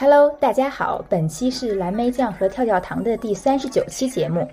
[0.00, 4.48] Hello，大家好，本期是蓝莓酱和跳跳糖的第三十九期节目。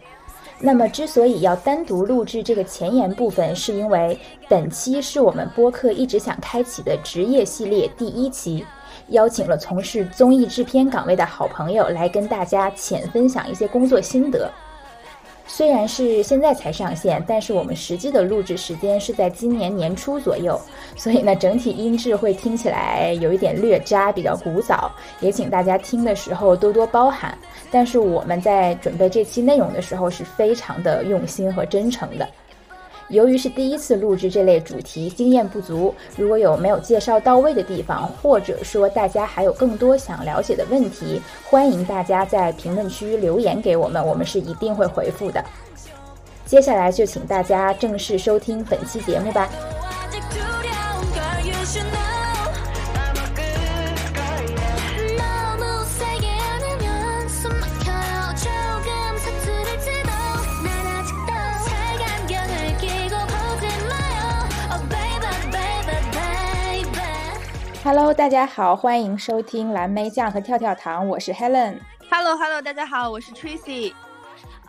[0.59, 8.65] 那么，之所以要单独录制这个前言部分，是因为本期是我们播客一直想开启的职业系列第一期，
[9.07, 14.51] 邀请了从事综艺制片岗位的好朋友来跟大家浅分享一些工作心得。
[15.47, 20.59] 虽然是现在才上线，但是我们实际的录制时间是在今年年初左右，
[20.95, 27.35] 所以呢，整体音质会听起来有一点略渣，比较古早，也请大家听的时候多多包涵。
[27.71, 32.27] 但是我们在准备这期内容的时候是非常的用心和真诚的。
[33.09, 35.95] 由于是第一次录制这类主题，经验不足。
[36.17, 45.43] 如果有没有介绍到位的地方，或者说大家还有更多想了解的问题，欢迎大家在评论区留言给我们，我们是一定会回复的。
[46.45, 49.49] 接下来就请大家正式收听本期节目吧。
[67.87, 71.75] Hello，大家好，欢迎收听蓝莓酱和跳跳糖，我是 Helen。
[72.11, 73.93] Hello，Hello，大家好，我是 Tracy。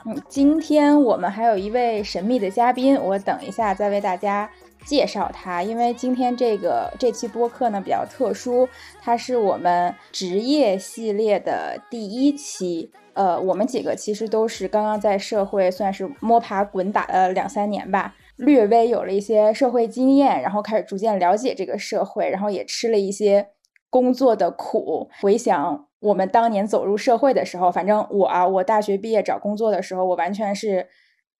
[0.04, 4.48] 嗯，今天我们还有一位神秘的嘉宾，我等一下再为大家
[4.84, 5.64] 介绍他。
[5.64, 8.68] 因为今天这个这期播客呢比较特殊，
[9.02, 12.88] 它是我们职业系列的第一期。
[13.14, 18.14] 呃，我们几个其实都是刚刚在社会算是摸爬滚打了两三年吧。
[18.38, 23.48] 略微有了一些社会经验，然后开始逐渐了解这个社会，然后也吃了一些
[23.90, 25.10] 工作的苦。
[25.20, 30.86] 回想我们当年走入社会的时候，反正我啊，我大学毕业找工作的时候，我完全是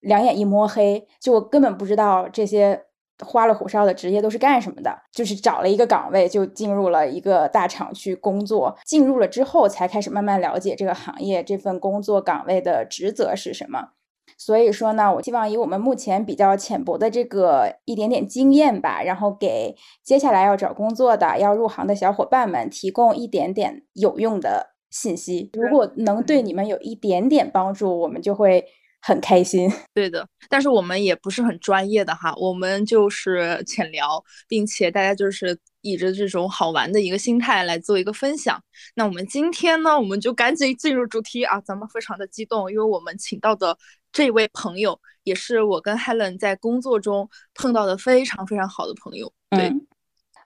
[0.00, 2.82] 两眼一摸黑，就根本不知道这些
[3.24, 4.96] 花里胡哨的职业都是干什么的。
[5.12, 8.76] 就是找了一个岗位，就进入了一个大厂去工作。
[8.84, 13.90] 进入了之后，才开始慢慢了解这个行业，这份工作岗位的职责是什么。
[14.38, 25.50] 所以说呢，我希望以我们目前比较浅薄的这个一点点经验吧，然后给接下来要找工作的、要入行的小伙伴们提供一点点有用的信息。
[25.52, 28.64] 如果能对你们有一点点帮助，我们就会
[29.02, 29.68] 很开心。
[29.92, 38.60] 对的，但是我们也不是很专业的哈，我们就是浅聊，并且大家就是以着这种好玩的一个心态来做一个分享。
[38.94, 41.60] 那我们今天呢，我们就赶紧进入主题啊！
[41.60, 43.76] 咱们非常的激动，因为我们请到的。
[44.10, 49.30] 这位朋友也是我跟 Helen 在工作中碰到的非常非常好的朋友。
[49.50, 49.70] 对，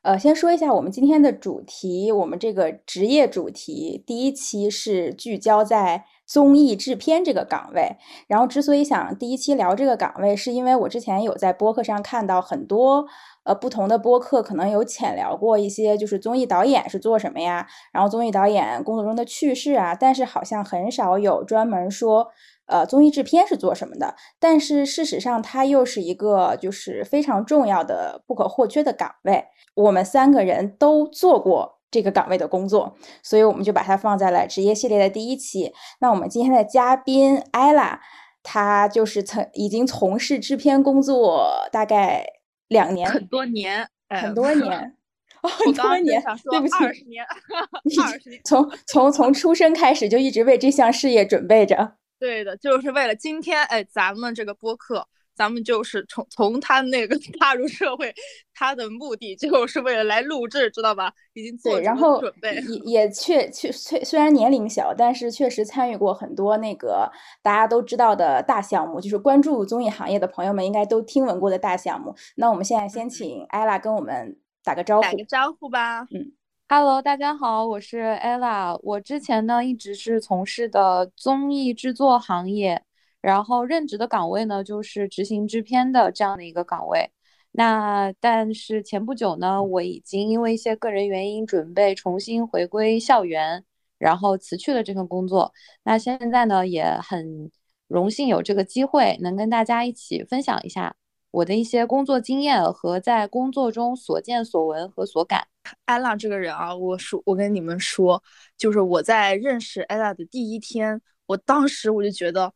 [0.02, 7.96] 呃，先说一下我们今天的主题，我们这个职业主题第一期是聚焦在综艺制片这个岗位。
[8.26, 13.06] 然后，之所以想第一期聊这个岗位，是因为我之前有在播客上看到很多
[13.44, 22.28] 呃不同的播客，可能有浅聊过一些，就是综艺导演是做什么呀，然后综艺导演工作中的趣事啊，但是好像很少有专门说。
[22.66, 24.14] 呃，综艺制片是做什么的？
[24.38, 29.44] 但是事实上，它又是一个就是非常重要的、不可或缺的岗位。
[29.74, 35.74] 我们三个人都做过这个岗位的工作，所以我们就把它放在了职业系列的第一期。
[36.00, 38.00] 那我们今天的嘉宾艾拉，
[38.42, 42.24] 她就是曾已经从事制片工作大概
[42.68, 44.94] 两年，很多年，很多年，
[45.42, 46.22] 很多年。
[46.50, 51.96] 对不起 二十年，二十年，从从从出生开始就一直为这项事业准备着。
[52.18, 55.08] 对的，就是为了今天，哎，咱们这个播客，
[55.42, 58.14] 咱们就是从从他那个 踏入社会，
[58.54, 61.12] 他的目的就是为了来录制，知道吧？
[61.32, 61.80] 已经做
[62.20, 62.54] 准备，
[62.84, 67.10] 也 也确确虽虽然年龄小，但是确实参与过很多那个
[67.42, 72.14] 大家都知道的大项目，就是关注综艺行业的朋友们应该都听闻过的大项目。
[72.36, 76.30] 那我们现在先请艾拉跟我们打个招呼，打个招呼吧，嗯。
[76.68, 78.78] Hello，大家好，我是 Ella。
[78.82, 82.82] 我之前呢一直是从事的综艺制作行业，
[83.22, 87.10] 然后任职的岗位呢就是执行制片的这样的一个岗位。
[87.52, 93.64] 那但是前不久呢，我已经因为一些个人原因准备重新回归校园，
[93.98, 95.52] 然后辞去了这份工作。
[95.84, 97.50] 那现在呢也很
[97.88, 100.96] 荣幸有这个机会能跟大家一起分享一下。
[101.30, 105.46] 我的一些工作经验和在工作中所见所闻和所感。
[105.86, 108.22] 艾拉这个人啊，我说我跟你们说，
[108.58, 112.52] 就是我在认识艾拉的第一天，我当时我就觉得，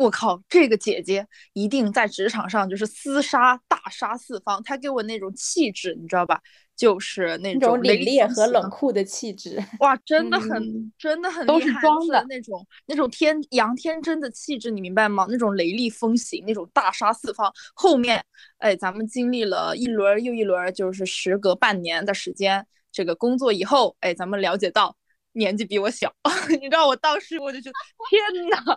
[0.00, 4.62] 我靠，这个姐姐一定在职场上就是厮杀大杀四方。
[4.62, 6.40] 她给我那种气质，你知道吧？
[6.74, 15.26] 就是那种凛冽和冷酷的气质，哇，真的很，真的很都是装的那种，那种天杨天真的气质，你明白吗？
[15.28, 17.52] 那种雷厉风行，那种大杀四方。
[17.74, 18.24] 后面，
[18.56, 24.96] 哎，咱们经历了一轮又一轮，就是时隔半年的时间，这个工作以后，哎，咱们了解到
[25.32, 26.10] 年纪比我小，
[26.48, 27.74] 你知道我当时我就觉得
[28.08, 28.74] 天呐，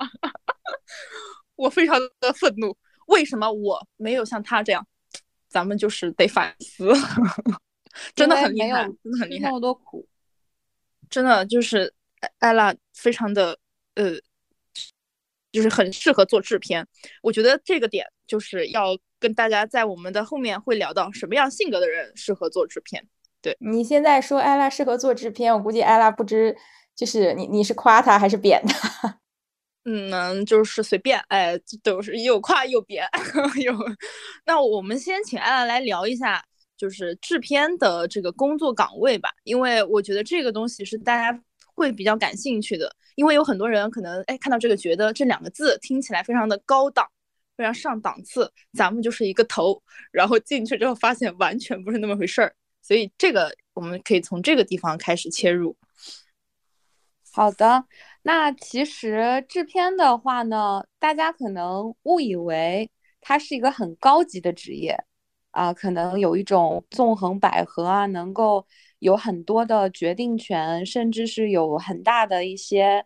[1.55, 2.75] 我非常的愤怒，
[3.07, 4.85] 为什么我没有像他这样？
[5.49, 6.91] 咱们就是得反思，
[8.15, 10.07] 真的很厉害，真的很厉害，那么多苦，
[11.11, 11.93] 真的就是
[12.39, 13.59] 艾拉非常的
[13.93, 14.13] 呃，
[15.51, 16.87] 就是很适合做制片。
[17.21, 23.07] 我觉得这个点就是要跟大家在我们的后面会聊到什么样性格的人适合做制片。
[23.39, 26.57] 对你现在说艾拉适合做制片，我估计艾拉不知
[26.95, 29.19] 就是你你是夸他还是贬他？
[29.85, 33.05] 嗯，就是随便，哎，都是又夸又贬，
[33.61, 33.77] 有。
[34.45, 36.41] 那我们先请艾拉来聊一下，
[36.77, 41.37] 就是制片的这个工作岗位吧，因为我觉得这个东西是大家
[41.75, 47.05] 会比较感兴趣的，因为有很多人可能哎看到这个觉得这两个字听起来非常的高档，
[47.57, 52.55] 非常上档次，咱们就是一个头，然后进去之后发现完全不是那么回事儿。
[52.81, 55.75] 所以这个我们可以从这个地方开始切入。
[57.31, 57.83] 好的，
[58.23, 62.89] 那其实制片的话呢，大家可能误以为
[63.21, 64.97] 它是一个很高级的职业
[65.51, 68.65] 啊，可能有一种纵横捭阖啊，能够
[68.99, 73.05] 有很多的决定权，甚至是有很大的一些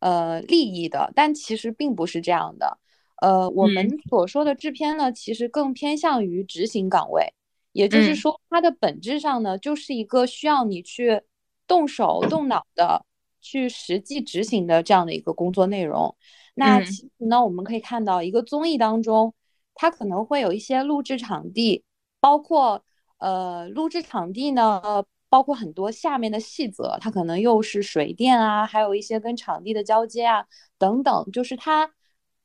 [0.00, 1.12] 呃利益的。
[1.14, 2.78] 但其实并不是这样的。
[3.22, 7.32] 呃，我们所说的制片呢，其实更偏向于执行岗位。
[7.72, 11.20] 也就是说，它的本质上呢，就是一个需要你去
[11.66, 13.04] 动手动脑的
[13.46, 16.16] 去实际执行的这样的一个工作内容。
[16.54, 19.32] 那其实呢，我们可以看到一个综艺当中，
[19.74, 21.84] 它可能会有一些录制场地，
[22.18, 22.82] 包括
[23.18, 30.44] 呃录制场地呢，包括很多下面的细则，它可能又是水电啊，还有一些跟场地的交接啊
[30.78, 31.88] 等等，就是它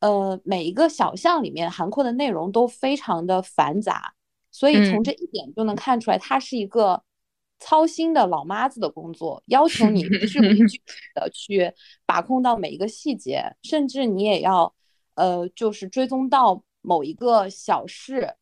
[0.01, 4.13] 呃每一个小项里面涵括的内容都非常的繁杂。
[4.51, 7.01] 所以从这一点就能看出来，它是一个
[7.61, 10.81] 操心的老妈子的工作，要求你一句一句
[11.13, 11.71] 的去
[12.05, 14.73] 把控到每一个细节，甚至你也要
[15.13, 18.33] 呃，就是追踪到某一个小事。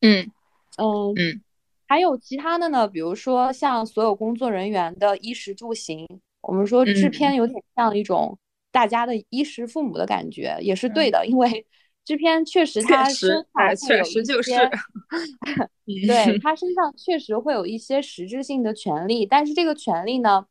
[0.00, 0.30] 嗯
[0.78, 1.42] 嗯嗯，
[1.88, 6.06] 还有其他的呢，比如说像所有工作人员的衣食住行，
[6.40, 8.38] 我们说制片有点像一种
[8.70, 11.66] 大家的衣食父母的感觉，也是对的，因为。
[12.06, 14.52] 制片确实，他身上确实就是，
[16.06, 20.46] 对他身上确实会有一些实质性的权利，但是这个权利呢，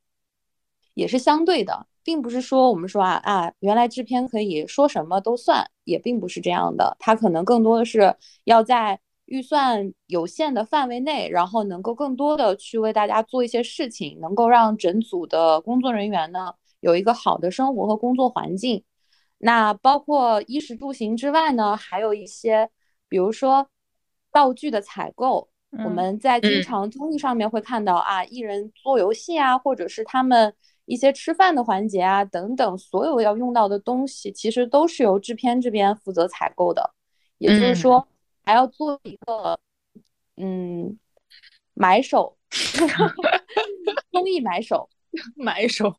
[0.94, 8.14] 也是相对的，并不是说我们说啊啊，原来制片可以说什么都算，也并不是这样的，他可能更多的是
[8.44, 18.84] 要在预算有限的范围内，然后能够更多的去为大家做一些事情，能够让整组的工作人员呢有一个好的生活和工作环境。
[19.46, 22.68] 那包括衣食住行之外呢，还有一些，
[23.08, 23.70] 比如说
[24.32, 30.52] 道具的采购，我们在经常综艺上面会看到啊，艺人做游戏啊，或者是他们
[30.86, 36.96] 一些吃饭的环节啊等等，所有要用到的东西，其实都是由制片这边负责采购的。
[37.38, 38.08] 也就是说，
[38.44, 39.60] 还要做一个
[40.38, 40.98] 嗯
[41.76, 42.36] 买手，
[44.12, 44.90] 综艺买手，
[45.36, 45.94] 买手。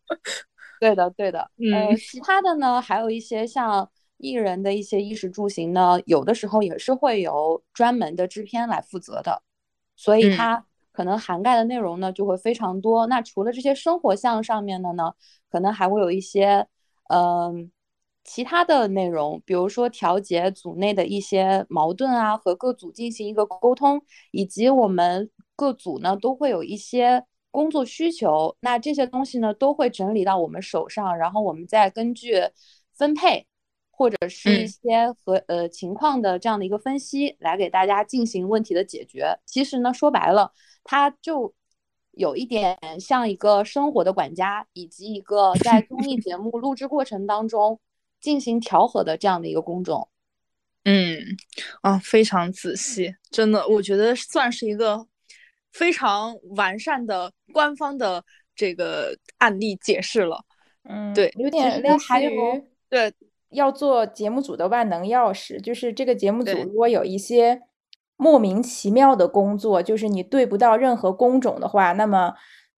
[0.78, 9.42] 对的，对的，呃，其他的呢，还有一些像艺人的一些衣食住行呢，有的时候也是会由专门的制片来负责的，
[9.96, 13.06] 所以它可能涵盖的内容呢就会非常多。
[13.06, 15.12] 那除了这些生活项上面的呢，
[15.50, 16.66] 可能还会有一些
[17.08, 17.70] 嗯
[18.22, 27.24] 其他的内容，比如说调节组内的一些矛盾啊，和各组进行一个沟通，以及我们各组呢都会有一些。
[27.56, 32.34] 工作需求，那这些东西呢都会整理到我们手上，然后我们再根据
[32.92, 33.46] 分配
[33.90, 39.38] 或者是一些和呃情况的这样的一个分析，来给大家进行问题的解决。
[39.46, 40.52] 其实呢，说白了，
[40.84, 41.54] 它就
[42.10, 47.80] 有一点像一个生活的管家，以及一个 在综艺节目录制过程当中
[48.20, 50.10] 进行调和的这样的一个工种。
[50.84, 51.18] 嗯，
[51.80, 55.06] 啊，非常仔细，真的，我觉得算是一个。
[55.76, 60.42] 非常完善的官方的这个案例解释了，
[60.88, 63.12] 嗯，对，有点类似于对
[63.50, 67.60] 要做节目组的万能钥匙，就是这个节目组如果有一些
[68.16, 72.32] 莫名其妙的工作，就是你对不到任何工种的话，那么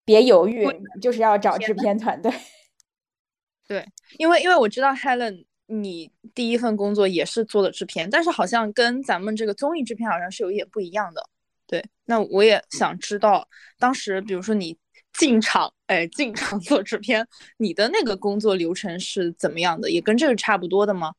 [0.04, 0.66] 别犹豫，
[1.00, 2.32] 就是要找制片团队。
[3.68, 3.86] 对，
[4.18, 11.22] 因为因为我知道 Helen，你第一份工作也是做的制片，但是好像跟咱们这个综艺制片好像是有一点不一样的。
[11.68, 13.46] 对，那我也想知道，
[13.78, 14.76] 当时比如说你
[15.12, 17.25] 进场，哎，进场做制片，
[17.58, 19.90] 你的那个工作流程是怎么样的？
[19.90, 21.12] 也跟这个差不多的吗？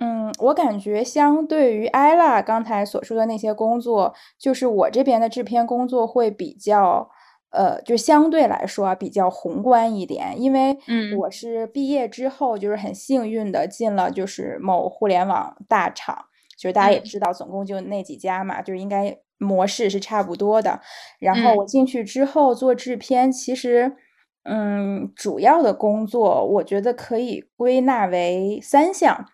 [0.00, 7.10] 嗯，我感觉相对于艾拉刚才所说的那些工作，就是我这边的制片工作会比较
[7.50, 10.76] 呃，就相对来说比较宏观一点，因为
[11.16, 20.80] 我是毕业之后就是很幸运的进了就是某互联网大厂，就是大家也知道，总共就那几家嘛，就是应该模式是差不多的。
[21.18, 23.96] 然后我进去之后做制片，其实
[24.44, 29.26] 嗯，主要的工作我觉得可以归纳为三项。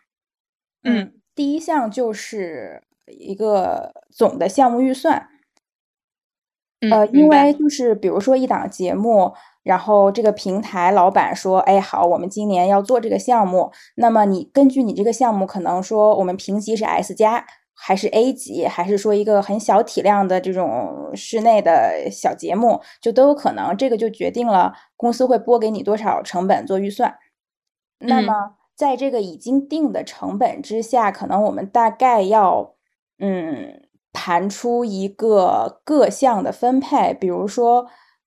[0.82, 5.28] 嗯，第一项就是一个总的项目预算。
[6.90, 9.32] 呃，因为就是比如说一档节目，
[9.62, 27.16] 然后这个平台老板说，哎，好，我们今年要做这个项目，那么你根据你这个项目，可能说我们评级是 S 加，还是 A 级，还是说一个很小体量的这种室内的小节目，就都有可能，这个就决定了公司会拨给你多少成本做预算。
[27.98, 32.74] 那么在这个已经定的成本之下，可能我们大概要，
[33.18, 33.82] 嗯。
[34.16, 37.84] 盘出一个各项的分配，比如说，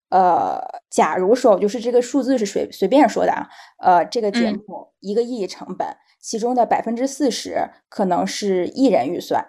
[0.10, 3.48] 呃，假如说就是这个数字是随随便说的啊，
[3.80, 5.88] 呃，这个节目一个亿成本，
[6.28, 9.46] 其中的百分之四十可能是艺人预算，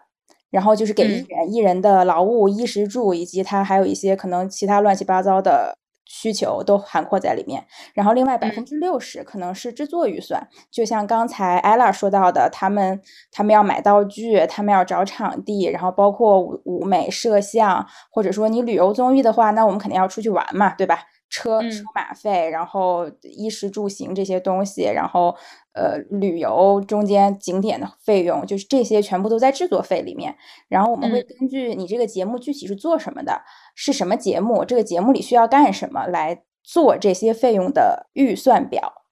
[0.50, 5.76] 然后就是给艺人艺人的劳务、衣食住，以及他还有一些可能其他乱七八糟的。
[6.10, 12.98] 需求都涵括在里面，然后另外百分之六十可能是制作预算，就像刚才 ella 说到的，他们
[13.30, 20.98] 他们要买道具，他们要找场地，然后包括舞舞美、摄像，或者说你旅游综艺的话，那我们肯定要出去玩嘛，对吧？
[21.30, 25.36] 车车马费，然后衣食住行这些东西，然后
[25.74, 30.34] 呃旅游中间景点的费用，就是这些全部都在制作费里面。
[30.68, 33.42] 然后我们会根据你这个节目具体是做什么的，
[33.74, 39.04] 是什么节目，这个节目里需要干什么来做这些费用的预算表。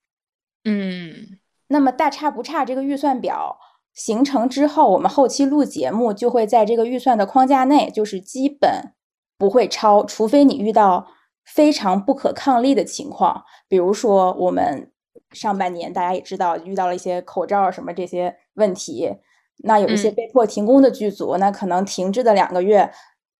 [0.65, 3.59] 嗯，那么大差不差这个预算表
[3.93, 8.95] 形成之后，我们后期录节目就会在这个预算的框架内，就是基本
[9.37, 11.09] 不会超，除非你遇到。
[11.47, 14.91] 非常不可抗力的情况，比如说我们
[15.31, 19.11] 上半年大家也知道遇到了一些口罩什么这些问题，
[19.59, 22.91] 那有一些被迫停工的剧组，那可能停滞的两个月，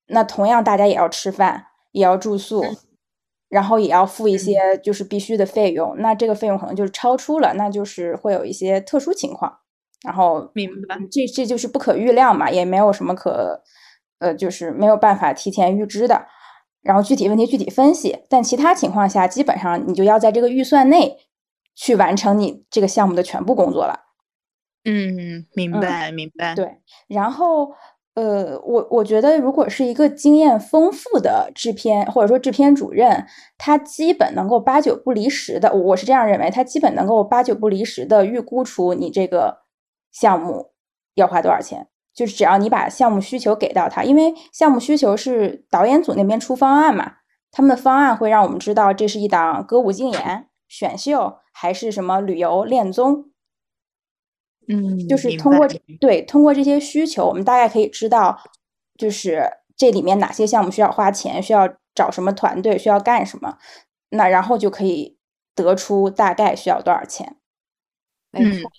[0.07, 2.65] 那同样大家也要吃饭，也要住宿，
[3.49, 9.59] 然后也要付一些就是必须的费用，那这个费用可能就是超出了，那就是会有一些特殊情况，
[10.05, 13.63] 然后明白，这这就是不可预料嘛，也没有什么可
[14.21, 16.27] 呃，就是没有办法提前预知的。
[16.87, 21.19] 然后具体问题具体分析，但其他情况下，基本上你就要在这个预算内
[21.75, 24.01] 去完成你这个项目的全部工作了。
[24.85, 26.55] 嗯，明白明白。
[26.55, 26.79] 对，
[27.09, 27.73] 然后
[28.15, 33.27] 呃，我我觉得如果是一个经验丰富的制片或者说制片主任，
[33.59, 39.59] 他基本能够八九不离十的，我是这样认为，他基本能够八九不离十的预估出你这个
[40.13, 40.71] 项目
[41.15, 41.89] 要花多少钱。
[42.17, 47.17] 就是只要你把项目需求给到他，因为项目需求是导演组那边出方案嘛，
[47.53, 53.31] 他们的方案会让我们知道这是一档歌舞竞演、选秀还是什么旅游恋综。
[54.67, 55.69] 嗯，就是通过
[56.01, 58.41] 对通过这些需求，我们大概可以知道，
[58.97, 59.45] 就是
[59.77, 63.59] 这里面哪些项目需要花钱，需要找什么团队，需要干什么，
[64.09, 65.19] 那然后就可以
[65.55, 67.37] 得出大概需要多少钱。
[68.33, 68.71] 没错。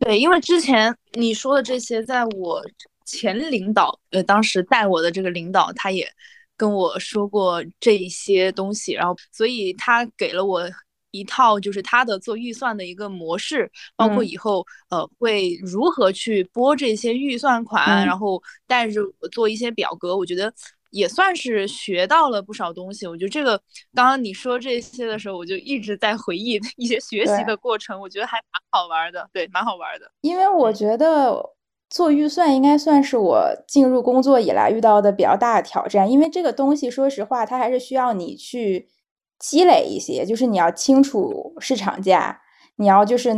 [0.00, 2.62] 对，因为之前你说的这些，在我
[3.04, 6.08] 前领导，呃，当时带我的这个领导，他也
[6.56, 10.68] 跟我说过这一些东西，然后，所以他给了我
[11.10, 20.52] 一套，就是他的做预算的一个模式，包括以后，呃，会如何去拨这些预算款，然后带着我做一些表格，我觉得。
[20.96, 23.06] 也算是学到了不少东西。
[23.06, 23.60] 我觉得这个
[23.94, 29.28] 刚刚你说这些的时候，我就一直在回忆一些学习的过程，我觉得还蛮好玩的。
[29.30, 30.10] 对，蛮好玩的。
[30.22, 31.38] 因为我觉得
[31.90, 38.88] 做预算应该算是我进入工作以来遇到的比较大的挑战，因为这个东西说实话，它还是需要你去
[39.38, 42.40] 积累一些，就是你要清楚市场价，
[42.76, 43.34] 你要就是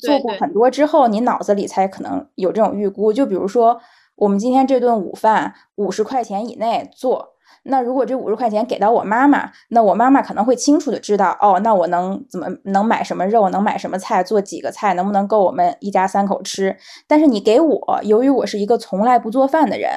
[0.00, 3.12] 做过很多之后，你脑子里才可能有这种预估。
[3.12, 3.78] 就比如说。
[4.22, 16.76] 我们今天这顿午饭五十块钱以内做，那如果这五十块钱给到我妈妈，那我妈妈可能会清楚的知道，哦，那我能怎么能买什么肉，能买什么菜，做几个菜，能不能够我们一家三口吃？
[17.08, 19.90] 但是你给我，由于我是一个从来不做饭的人，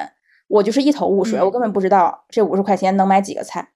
[0.48, 3.68] 我就是一头雾水，我根本不知道这五十块钱能买几个菜。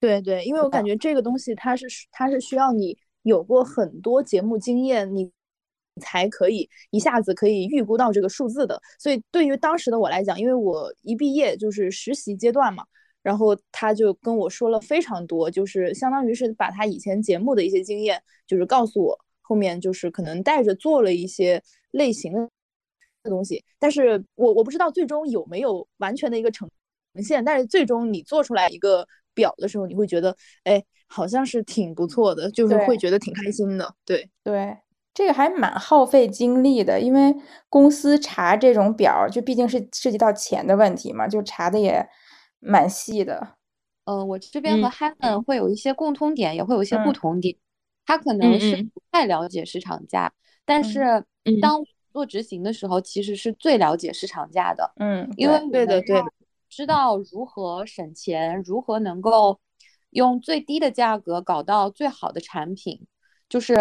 [0.00, 5.30] 对对，因为我感觉这个东西它是它是需要你有过很多节目经验，你。
[5.98, 12.84] 才可以一下子可以预估到这个数字的，所以对于当时的我来讲，因为我一毕业就是实习阶段嘛，
[13.22, 22.48] 然后他就跟我说了非常多，就是相当于是把他以前节目的一些经验，就是告诉我，后面就是可能带着做了一些类型的
[23.30, 26.68] 东西，但是我我不知道最终有没有完全的一个呈
[27.22, 29.06] 现，但是最终你做出来一个。
[29.34, 33.94] 表的时候，你会觉得，哎，好像是挺不错的，就是会觉得挺开心的。
[34.04, 34.76] 对对，
[35.18, 37.34] 这个还蛮耗费精力的，因为
[37.68, 42.08] 公司查这种表，就毕竟是涉及到钱的问题嘛，就查的也
[42.60, 43.56] 蛮细的。
[44.04, 47.56] 呃，我这边和 Helen 会有一些共通点，也会有一些不同点。
[48.06, 50.32] 他可能是不太了解市场价，
[50.64, 51.00] 但是
[51.60, 54.88] 当做执行的时候，其实是最了解市场价的。
[55.00, 56.22] 嗯，因为对的对。
[56.68, 59.58] 知道如何省钱，如何能够
[60.10, 63.04] 用最低的价格搞到最好的产品，
[63.48, 63.74] 就是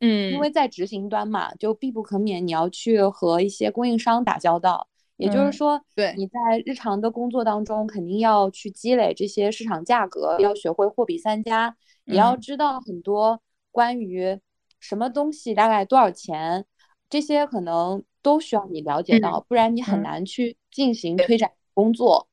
[0.00, 4.88] 嗯，因为在执行端嘛，就必不可免你要去和一些供应商打交道。
[5.18, 6.12] 也就是说，对。
[6.16, 6.34] 你在
[6.66, 11.76] 日常的工作当中，肯定要去积累这些市场价格，要学会货比三家，
[12.06, 14.40] 也要知道很多关于
[14.80, 16.64] 什么东西大概多少钱，
[17.08, 22.26] 这些可能都需要你了解到，不然你很难去进行推展工作。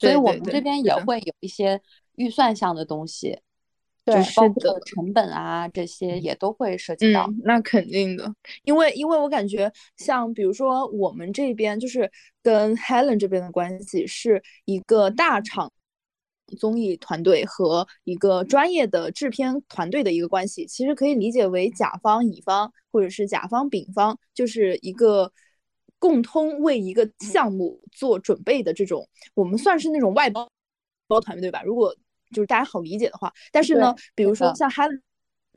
[0.00, 1.80] 所以我们这边也会有一些
[2.16, 3.38] 预算项的东西，
[4.06, 7.28] 就是包括成本啊这些也都会涉及到。
[7.44, 12.10] 那肯定的，因为因为我感觉像比如说我们这边就是
[12.42, 15.72] 跟 Helen 这边的关系是一个大厂
[16.58, 25.32] 综艺团队和一个专业的制片团队的一个关系，其实可以理解为甲方乙方或者是甲方丙方，就是一个。
[26.02, 30.48] 共通为一个项目做准备的这种，我们算是那种外包
[31.06, 31.62] 包团队吧？
[31.62, 31.94] 如果
[32.34, 34.84] 就是大家好理解的话，但是呢，比如说像哈，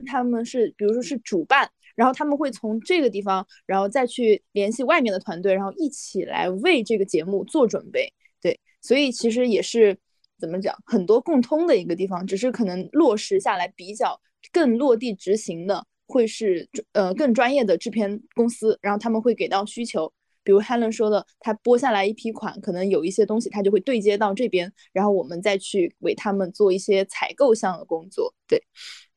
[0.06, 8.12] 他们是比如说是主办，然后他们会从这个地方，然后再去联系外面的团队，然后一起来为这个节目做准备。
[8.40, 9.96] 对，所以其实也是
[10.38, 14.20] 怎么讲，很多共通的一个地方，只是可能落实下来比较
[14.52, 20.12] 更落地执行的，会是呃更专业的制片公司，然后他们会给到需求。
[20.44, 28.34] 比如 Helen 说的，他拨下来一批款，可能有一些东西他就会对接到这边，然后我们再去为他们做一些采购项的工作。
[28.46, 28.62] 对，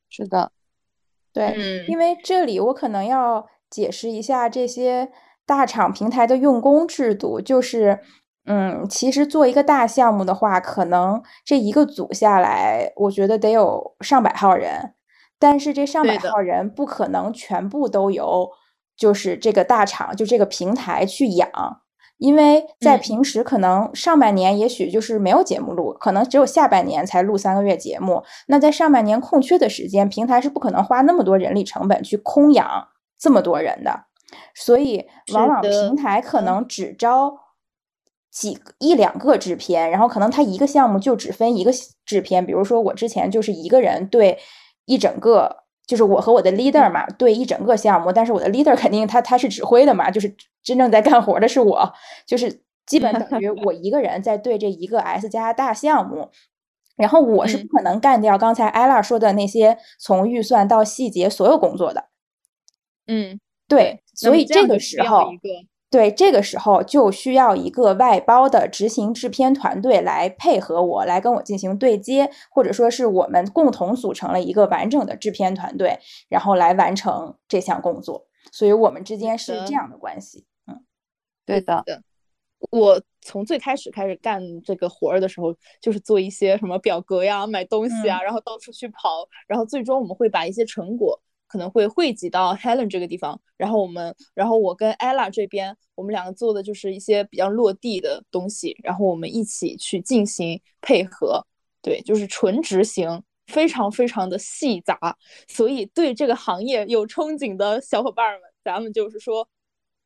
[0.08, 0.50] 是的，
[1.32, 5.10] 对，因为这里我可能要解释一下这些
[5.44, 8.00] 大厂平台的用工制度，就是，
[8.46, 14.94] 嗯，其实做一个大项目的话，可能这一个组下来，我觉得得有上百号人，
[15.38, 18.50] 但是这上百号人不可能全部都由。
[18.98, 21.48] 就是这个大厂，就这个平台去养，
[22.18, 28.24] 因为在平时可能上半年也许就是没有节目录，可能只有下半年才录三个月节目。
[28.48, 34.06] 那在上半年空缺的时间，平台是不可能花那么多人力成本去空养这么多人的，
[34.52, 37.38] 所以往往平台可能只招
[38.32, 41.70] 几一两个制片，然后可能他一个项目就只分一个
[42.04, 42.44] 制片。
[42.44, 44.38] 比如说我之前就是一个人对
[44.86, 45.67] 一整个。
[45.88, 51.94] 就是我和我的 leader 嘛，对一整个项目，但是我的 leader 肯定他他是指挥的嘛，就是真正在干活的是我，
[52.26, 56.28] 就是基本等于我一个人在对这一个 S 加大项目，
[56.94, 62.04] 然后我是不可能干掉刚才 ella 说的那些从预算到细节所有工作的。
[63.06, 65.30] 嗯，对，所以这个时候。
[65.90, 75.98] 对，这个时候就需要一个外包的执行制片团队来配合我，来跟我进行对接，或者说是我们共同组成了一个完整的制片团队，
[76.28, 78.26] 然后来完成这项工作。
[78.52, 80.44] 所以我们之间是这样的关系。
[80.66, 80.84] 嗯，
[81.46, 81.82] 对的。
[82.70, 91.18] 我从最开始开始干这个活儿的时候，就是做一些什么表格呀、买东西啊，然后到处去跑，然后最终我们会把一些成果。
[91.48, 101.44] 可能会汇集到 Helen 这个地方，然后我们，然后我跟 Ella 这边，我们两个做的就是一些比较落地的东西，然后我们一起去进行配合，
[101.82, 105.16] 对，就是纯执行，非常非常的细杂，
[105.48, 109.48] 所以对这个行业有憧憬的小伙伴们，咱们就是说。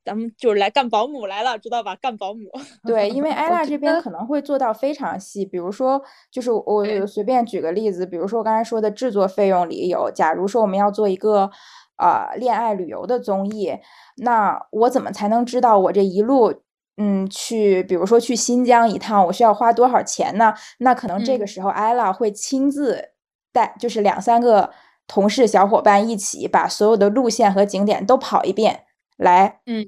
[0.05, 1.97] 咱们就是来干保姆来了，知道吧？
[1.97, 2.41] 干保姆。
[2.85, 11.51] 对，因为 艾拉这边可能会做到非常细，比如说，就是我随便举个例子，比如说我刚才说的制作费用里有，假如说我们要做一个
[11.97, 13.73] 啊恋爱旅游的综艺，
[14.17, 16.53] 那我怎么才能知道我这一路
[16.97, 20.53] 嗯去，比如说去新疆一趟，我需要花多少钱呢？
[20.79, 23.11] 那可能这个时候艾拉会亲自
[23.53, 24.71] 带，就是两三个
[25.07, 28.85] 同事小伙伴一起把所有的路线和景点都跑一遍。
[29.17, 29.87] 来，嗯，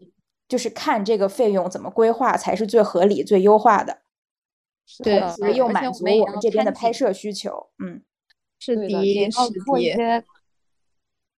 [0.48, 4.02] 就是看这个费用怎么规划才是最合理、最优化的，
[5.02, 7.70] 对，同时又满足我们这边的拍摄需求。
[7.78, 8.02] 嗯，
[8.60, 10.24] 是的，也要做一些，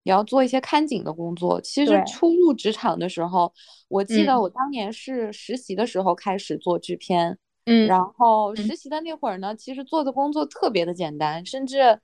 [0.03, 1.61] 也要做一些看景的工作。
[1.61, 3.53] 其实初入职场的时候，
[3.89, 12.01] 我记得我当年是实习的时候开始做制片，嗯，然后实习的那会儿呢，其实做的工作特别的简单，甚至，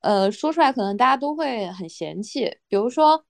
[0.00, 3.24] 呃，说出来可能大家都会很嫌弃，比如说。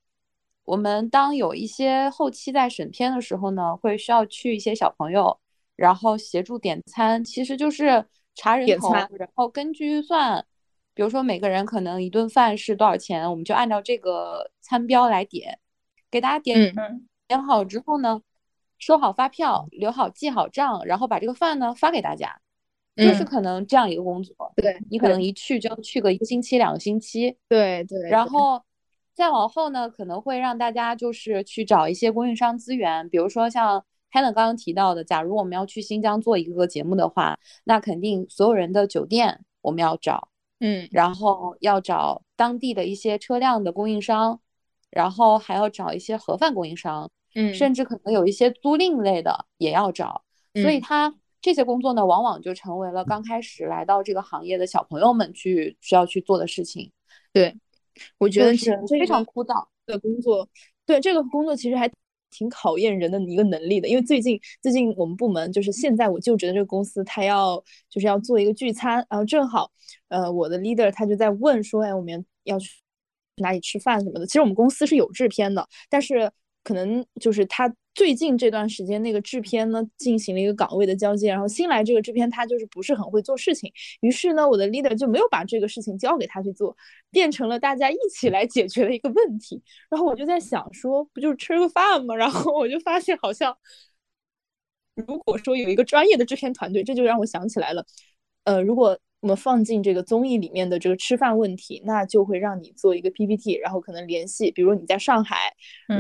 [0.67, 5.39] 我们当有一些后期在审片的时候呢，会需要去一些小朋友，
[5.77, 10.45] 然后协助点餐，其实就是查人头，然后根据预算，
[10.93, 15.59] 比如说每个人可能一顿饭是多少钱，我们就按照这个餐标来点，
[16.11, 16.75] 给大家点
[17.29, 18.21] 点好之后呢，
[18.79, 22.37] 收好发票，留好记好账，然后把这个饭呢发给大家，
[22.97, 24.35] 就是可能这样一个工作。
[24.57, 27.37] 对你可能一去就要去个一个星期、两个星期。
[27.49, 28.11] 对对。
[28.11, 28.61] 然后
[29.17, 33.85] 再往后呢，可能会让大家就是去找一些供应商资源，比如说像。
[34.13, 40.29] Helen 刚刚提到的，假如我们要去新疆做一个节目的话，那肯定所有人的酒店我们要找，
[40.61, 44.41] 嗯，然后要找当地的一些车辆的供应商，
[44.91, 50.23] 然后还要找一些盒饭供应商，嗯，甚至可能有一些租赁类的也要找。
[50.55, 56.91] 所以他这些工作呢，往往就成为了刚开始来到这个行业的小朋友们去需要去做的事情。
[57.33, 57.55] 对，
[58.19, 60.49] 我觉得是非常枯燥的工作。
[60.85, 61.91] 对这个工作其实还。
[62.29, 67.57] 挺考验人的一个能力的，因为最近最近我们部门就是现在我就职的这个公司，他要
[67.89, 69.71] 就是要做一个聚餐，然后正好，
[70.09, 72.69] 呃，我的 leader 他就在问说，哎，我们要去
[73.37, 74.27] 哪里吃饭什么的。
[74.27, 76.31] 其实我们公司是有制片的，但是。
[76.67, 86.77] 可能就是他最近这段时间那个制片呢进行了一个岗位的交接，然后新来这个制片他就是不是很会做事情，于是呢我的 leader 就没有把这个事情交给他去做，
[87.13, 89.63] 变成了大家一起来解决的一个问题。
[89.89, 92.17] 然后我就在想说，不就是吃个饭吗？
[92.17, 93.57] 然后我就发现好像，
[94.97, 97.87] 如果说有一个专业的制片团队，这就让我想起来了，
[98.45, 98.99] 呃，如果。
[99.21, 105.53] 我们放进这个综艺里面的这个吃饭问题，那就会让你做一个 PPT，然后可能联系，比如你在上海，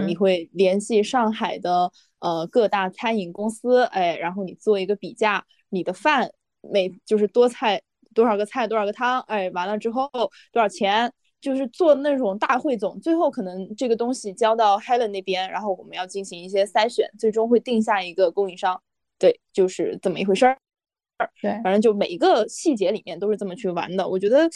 [0.07, 7.81] 你会联系上海的呃各大餐饮公司，哎，然后你做一个比价，你的饭每就是多菜
[8.15, 10.09] 多少个菜多少个汤，哎，完了之后
[10.53, 18.81] 多少钱，就是做那种大汇总，最后可能这个东西交到 Helen 那边，然后我们要进行一些筛选，最终会定下一个供应商，
[19.19, 20.59] 对，就是这么一回事儿。
[21.41, 24.49] 对，反正就每一个细节里面都是这么去玩的，我觉得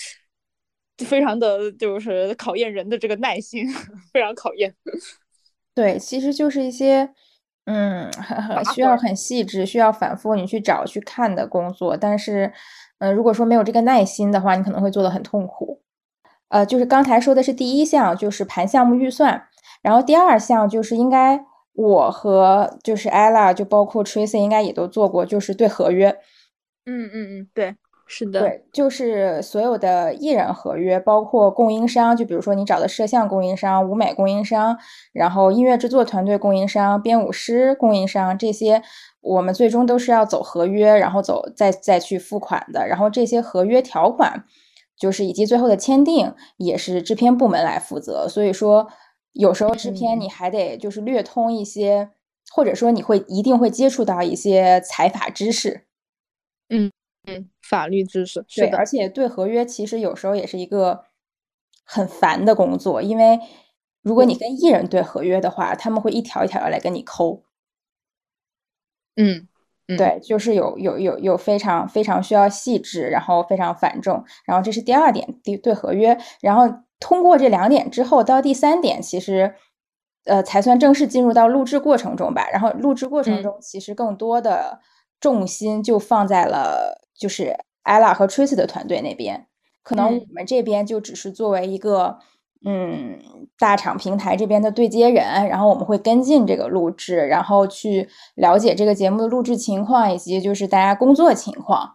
[1.06, 3.66] 非常的就是考验人的这个耐心，
[4.12, 4.74] 非常考验。
[5.74, 7.08] 对，其实就是一些
[7.64, 11.96] 嗯，很很需要很细致，需要反复你去找去看的工作。
[11.96, 12.52] 但是，
[12.98, 15.80] 嗯，如果说没有这个耐心的话，你可能会做的很痛苦。
[16.48, 19.46] 呃，就是刚才说的是第一项，就是盘项目预算，
[19.82, 21.42] 然后第二项就是应该
[21.72, 26.18] 我和就是 Ella 就包括 Tracy 应该也都做过，就是对合约。
[26.90, 27.76] 嗯嗯嗯，对，
[28.06, 34.76] 是的，对，就是所有的艺人合约，包括供应商，就比如说你找的摄像供应商、舞美供应商，
[35.12, 38.82] 然后音乐制作团队供应商、编舞师供应商这些，
[39.20, 42.86] 我们最终都是要走合约，然后走再再去付款的。
[42.88, 44.44] 然后这些合约条款，
[44.98, 48.28] 就是以及最后的签订，也是制片部门来负责。
[48.28, 48.88] 所以说，
[49.32, 52.10] 有时候制片你还得就是略通一些，
[52.52, 55.84] 或者说你会一定会接触到一些财法知识。
[56.70, 56.90] 嗯
[57.26, 61.04] 嗯，法律知识对，而且对合约其实有时候也是一个
[61.84, 63.38] 很烦的工作，因为
[64.02, 67.42] 如果你跟艺人对合约的话，他们会一条一条来跟你抠。
[69.16, 69.48] 嗯，
[69.98, 79.54] 对，就是有有有有非常非常需要细致，然后非常繁重，然后这是第二点，对对合约，然后通过这两点之后，到第三点，其实
[80.24, 82.48] 呃才算正式进入到录制过程中吧。
[82.50, 84.80] 然后录制过程中，其实更多的。
[85.20, 87.54] 重心就放在了就是
[87.84, 89.46] ella 和 tracy 的团队那边，
[89.82, 92.18] 可能我们这边就只是作为一个
[92.64, 93.18] 嗯
[93.58, 101.90] 大厂平台这边的对接人，然后我们会跟进这个录制，然后去了解这个节目的录制情况以及就是大家工作情况，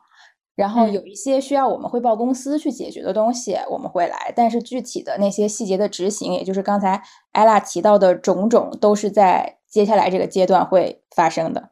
[0.56, 7.02] 然后有一些需要我们汇报公司去解决的东西，我们会来，但是具体的那些细节的执行，也就是刚才
[7.34, 11.70] ella 提到的种种，都是在接下来这个阶段会发生的。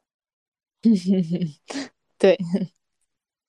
[2.20, 2.38] 对，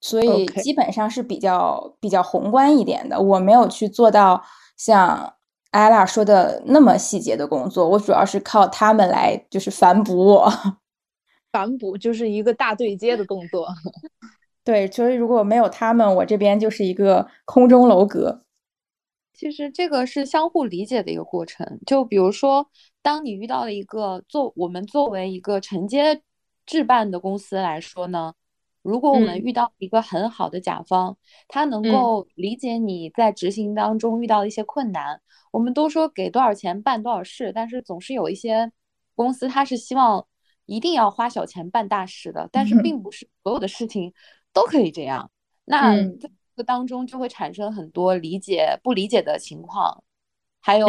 [0.00, 3.20] 所以基本上是比较比较宏观一点的。
[3.20, 4.42] 我没有去做到
[4.76, 5.34] 像
[5.70, 10.48] 艾拉说的那么细节的工作，我主要是靠他们来就是反哺我。
[11.50, 13.68] 反哺就是一个大对接的动作。
[14.64, 18.42] 对，所以如果没有他们，我这边就是一个空中楼阁。
[19.32, 21.80] 其实这个是相互理解的一个过程。
[21.84, 22.68] 就比如说，
[23.02, 26.22] 当你遇到了一个做我们作为一个承接。
[26.66, 28.34] 置办的公司来说呢，
[28.82, 31.16] 如果我们遇到一个很好的甲方，
[31.48, 38.70] 他能够理解你在执行当中遇到的一些困难，我们都说给多少钱办多少事，但是总是有一些
[39.14, 40.26] 公司他是希望
[40.66, 44.12] 一定要花小钱办大事的，但是并不是所有的事情
[44.52, 45.30] 都可以这样。
[45.64, 50.04] 那这个当中就会产生很多理解不理解的情况，
[50.60, 50.88] 还有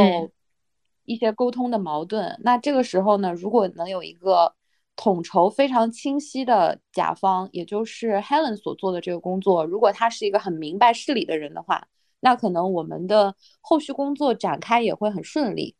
[1.06, 2.38] 一些沟通的矛盾。
[2.44, 4.54] 那这个时候呢，如果能有一个
[4.95, 11.88] 统筹非常清晰的甲方，也就是 Helen 所做的这个工作，如果他是一个很明白事理的人的话，
[12.21, 15.75] 那可能我们的后续工作展开也会很顺利。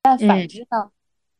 [0.00, 0.90] 但反之呢，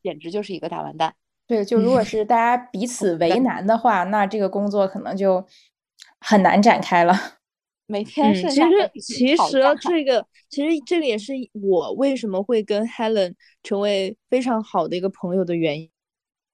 [0.01, 1.15] 简直就是一个大完蛋。
[1.47, 5.45] 对，就如果是 大家彼此为难的话，那这个工作可能就
[6.19, 7.13] 很难展开了。
[7.87, 9.37] 每天其实其实
[9.79, 15.79] 这个其实这个也是我为什么会跟 Helen 成为非常好的一个朋友的原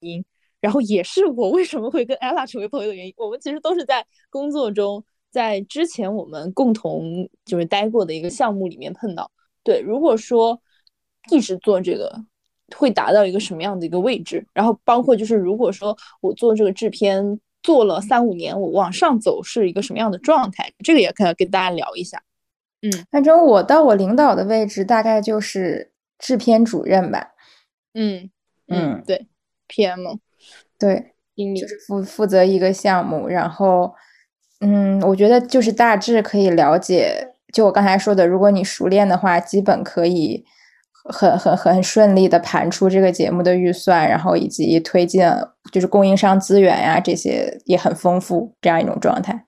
[0.02, 0.24] 因，
[0.60, 3.14] 然后也是我为什么会跟 Ella 成为朋友的原因。
[3.18, 9.32] 我们其实都是在工作中，在之前我们共同就是待过的一个项目里面碰到。
[9.64, 10.62] 对，如果说
[11.32, 12.24] 一直做这个。
[12.78, 14.48] 会达到一个什么样的一个位置？
[14.54, 20.72] 然后包括就是，如果说我做这个制片做了三五年，我往上走是一个什么样的状态？
[20.82, 22.24] 这个也可以跟大家聊一下。
[22.82, 27.34] 嗯，反正我到我领导的位置大概就是制片主任吧。
[27.94, 28.32] 嗯
[28.68, 29.28] 嗯，对
[29.72, 30.20] ，PM，
[30.78, 31.14] 对，
[31.60, 33.28] 就是负负责一个项目。
[33.28, 33.94] 然后，
[34.60, 40.46] 嗯，我觉得就是大致可以了解，就我刚才说的，如果你熟练的话，基本可以。
[41.06, 45.20] 很很很顺利的盘出这个节目的预算，然后以及推进
[45.72, 49.48] 就是供应商资源呀，这些也很丰富，这样一种状态。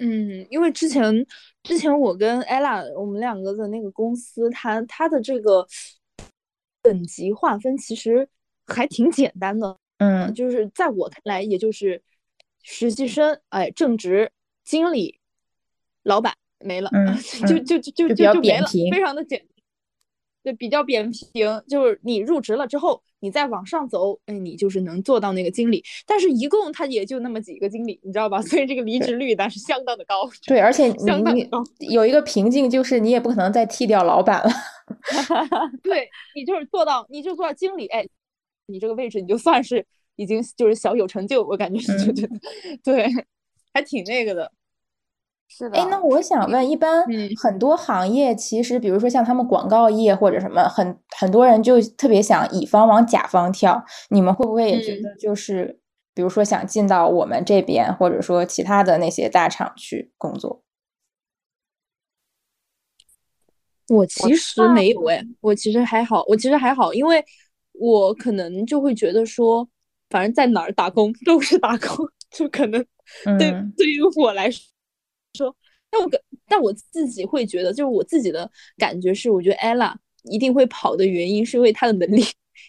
[0.00, 1.24] 嗯，因为之前
[1.62, 5.64] 之前我跟 ella 我们两个的那个公司，它它的这个
[6.82, 8.28] 等级划分其实
[8.66, 9.76] 还挺简单的。
[9.98, 12.02] 嗯，就是在我看来，也就是
[12.62, 14.30] 实习生，哎，正职、
[14.64, 15.18] 经理、
[16.02, 16.90] 老板没了，
[17.46, 19.44] 就就就就就就没了，非常的简。
[20.42, 25.84] 对，比较扁平，就是你入职了之后，你再往上走，哎，你就是能做到那个经理。
[26.04, 28.42] 但是一共他也就那么几个经理，你知道吧？
[28.42, 30.28] 所以这个离职率那是相当的高。
[30.44, 30.88] 对，而且
[31.30, 31.48] 你
[31.78, 34.50] 有一个瓶颈，就是你也不可能再替掉老板了。
[35.80, 38.04] 对你就是做到，你就做到经理，哎，
[38.72, 39.84] 你这个位置你就算是
[40.16, 42.28] 已经就是小有成就，我感觉就觉得，
[42.82, 43.06] 对，
[43.72, 44.50] 还挺那个的。
[45.48, 47.04] 是的，哎，那我想问，一般
[47.36, 53.84] 很多行业其实，比如说像他们广告业或者什么，很很多人就特别想乙方往甲方跳。
[54.08, 55.78] 你们会不会也觉得，就是
[56.14, 60.62] 比如说想进到我们这边，或者说其他的那些大厂去工作？
[63.88, 67.22] 我其实没有哎，我其实还好，我其实还好，因为
[67.72, 69.68] 我可能就会觉得说，
[70.10, 72.84] 反正在哪儿打工都是打工，就可能
[73.38, 74.62] 对对于我来说。
[75.38, 75.56] 说，
[75.90, 82.22] 但我感，但我自己会觉得，就是我自己的感觉是，我觉得 ella 一定会跑的原因，是因为她的能力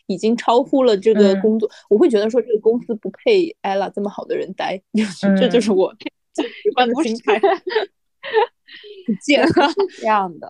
[0.07, 1.69] 已经超乎了这个工作。
[1.89, 4.81] 我会觉得说，这个公司不配 ella 这么好的人待，
[5.37, 5.93] 这就是我
[6.33, 7.39] 最直观的心态。
[9.21, 9.45] 贱，
[9.99, 10.49] 这样的。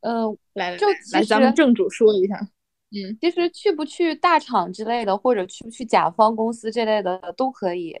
[0.00, 2.48] 嗯，来就来，咱们正主说一下。
[2.92, 8.00] 嗯，其实去不去大厂之类的，或者去不去甲方公司这类的都可以。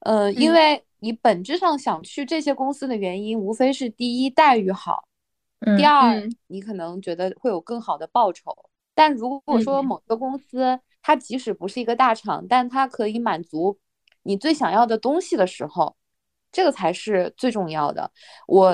[0.00, 0.84] 呃，因为。
[1.04, 5.02] 你本质上想去这些公司的原因，无非是第一待遇好，
[5.76, 8.56] 第二你可能觉得会有更好的报酬。
[8.94, 13.76] 但如果说某个公司它即使不是一个大厂，但它可以满足
[14.22, 15.96] 你最想要的东西的时候，
[16.52, 18.12] 这个才是最重要的。
[18.46, 18.72] 我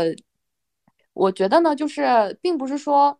[1.14, 3.18] 我觉得呢，就是并不是说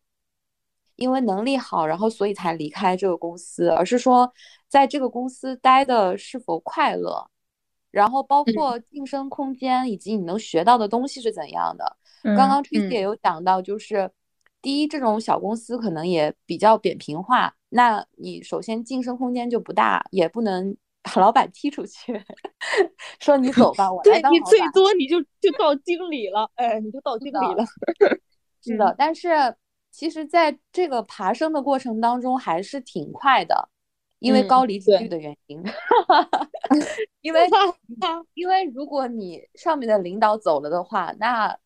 [0.98, 4.30] 因为能力好，然后所以才离开这个公司，而是说
[4.68, 7.26] 在这个公司待的是否快乐。
[7.90, 11.96] 然后包括晋升空间以及你能学到的东西是怎样的？
[12.37, 14.11] 刚刚 Tracy 也有讲到，就是
[14.61, 22.22] 第一，这种小公司可能也比较扁平化，那你首先晋升空间就不大，也不能把老板踢出去，
[23.18, 27.64] 说你走吧，我来当你最多你就就到经理了，哎，你就到经理了。
[28.62, 29.28] 是的，但是
[29.90, 33.68] 其实在这个爬升的过程当中还是挺快的。
[34.20, 35.62] 因为高离职率的原因，
[37.22, 37.48] 因为
[38.35, 41.57] 因为如果你上面的领导走了的话，那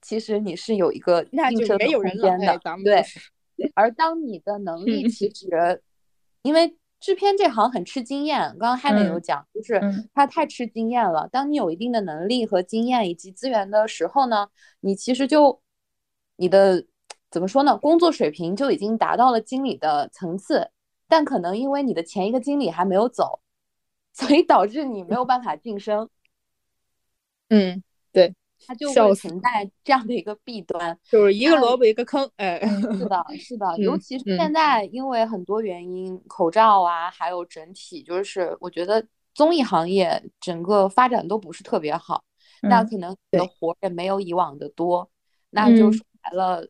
[0.00, 3.04] 其实你是有一个晋升的空间的，对。
[3.76, 5.82] 而当你的能力其实，
[6.40, 9.78] 因为制片这行很吃经验，刚刚 Helen 有讲，就是
[10.14, 11.28] 他太吃经验了。
[11.30, 14.48] 当你有一定的能力和经验以及资源的时候呢，
[14.80, 15.60] 你其实就
[16.36, 16.86] 你的
[17.30, 17.76] 怎么说呢？
[17.76, 20.70] 工作水平就已经达到了经理的层次。
[21.10, 23.40] 但可能因为你的前一个经理还没有走，
[24.12, 26.06] 所以导致你没有办法晋升。
[27.48, 28.34] 嗯，对，
[28.66, 32.30] 它就会存在这样的一个弊端，就是一个萝卜一个坑。
[32.36, 42.22] 哎，是的，是的， 尤其是现在，因为很多原因，口罩啊，还有整体就是我觉得综艺行业整个发展都不是特别好，
[42.60, 45.10] 那可能的活也没有以往的多，
[45.48, 46.68] 那就说白了，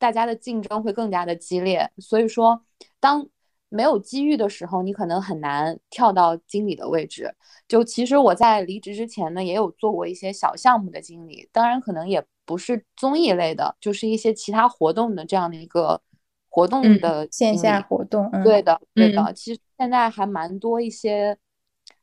[0.00, 1.88] 大家的竞争会更加的激烈。
[1.98, 2.60] 所以说，
[2.98, 3.28] 当
[3.68, 7.32] 没有机遇的时候，你可能很难跳到经理的位置。
[7.68, 16.00] 就其实我在离职之前呢，也有做过一些小项目的经理，当然可能也不是综艺类的，就是一些其他活动的这样的一个
[16.48, 18.28] 活动的线下活动。
[18.42, 19.32] 对的，对的。
[19.34, 21.36] 其实现在还蛮多一些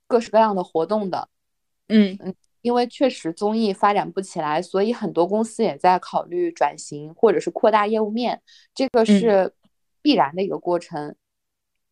[0.07, 1.27] 各式各样的活动的。
[1.89, 2.33] 嗯嗯，
[2.67, 8.41] 因为确实综艺发展不起来，所以很多公司也在考虑转型或者是扩大业务面，
[8.75, 9.53] 这个是
[10.01, 11.15] 必然的一个过程。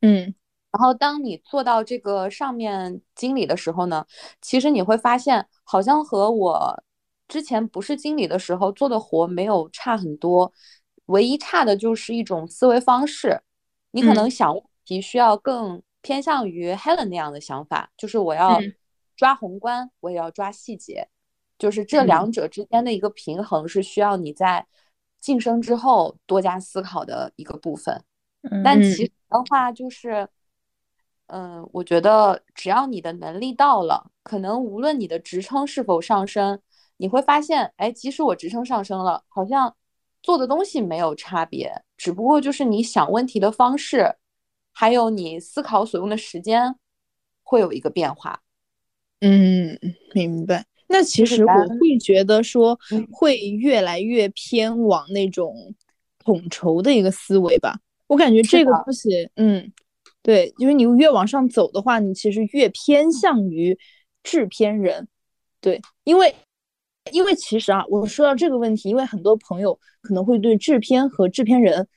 [0.02, 0.36] 嗯。
[0.74, 4.06] 然后，当你做到这个上面经理的时候呢，
[4.42, 6.84] 其实你会发现，好像和我
[7.30, 10.52] 之前不是经理的时候做的活没有差很多，
[11.06, 13.40] 唯一差的就是一种思维方式。
[13.92, 18.60] 你可能想问题需要更偏向于 Helen 那样的想法，就是我要
[19.16, 21.08] 抓宏观，我也要抓细节，
[21.58, 24.66] 就是这两者之间的一个平衡是需要你在
[25.20, 28.04] 晋升之后多加思考的一个部分。
[28.64, 30.28] 但其实的话，就是。
[31.28, 36.62] 嗯，我觉得只要你的能力到了，可能无论你的职称是否上升，
[36.98, 39.76] 你会发现，哎，即使我职称上升了，好像
[40.22, 44.18] 做的东西没有差别，只不过就是你想问题的方式，
[44.72, 46.76] 还有你思考所用的时间
[47.42, 48.44] 会有一个变化。
[49.28, 49.80] 嗯，
[50.14, 50.64] 明白。
[50.88, 52.78] 那其实我会觉得说，
[53.12, 55.74] 会越来越偏往那种
[56.20, 57.80] 统筹的一个思维吧。
[58.08, 59.72] 我感觉这个东西，嗯。
[60.22, 63.78] 对，因为你越往上走的话，你其实越偏向于
[64.24, 65.08] 制片人。
[65.62, 66.34] 对，因为
[67.12, 71.88] 因为其实啊，我说到这个问题，因为很多朋友可能会对制片和制片人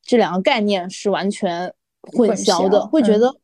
[0.00, 3.34] 这两个概念是完全混淆的，会觉得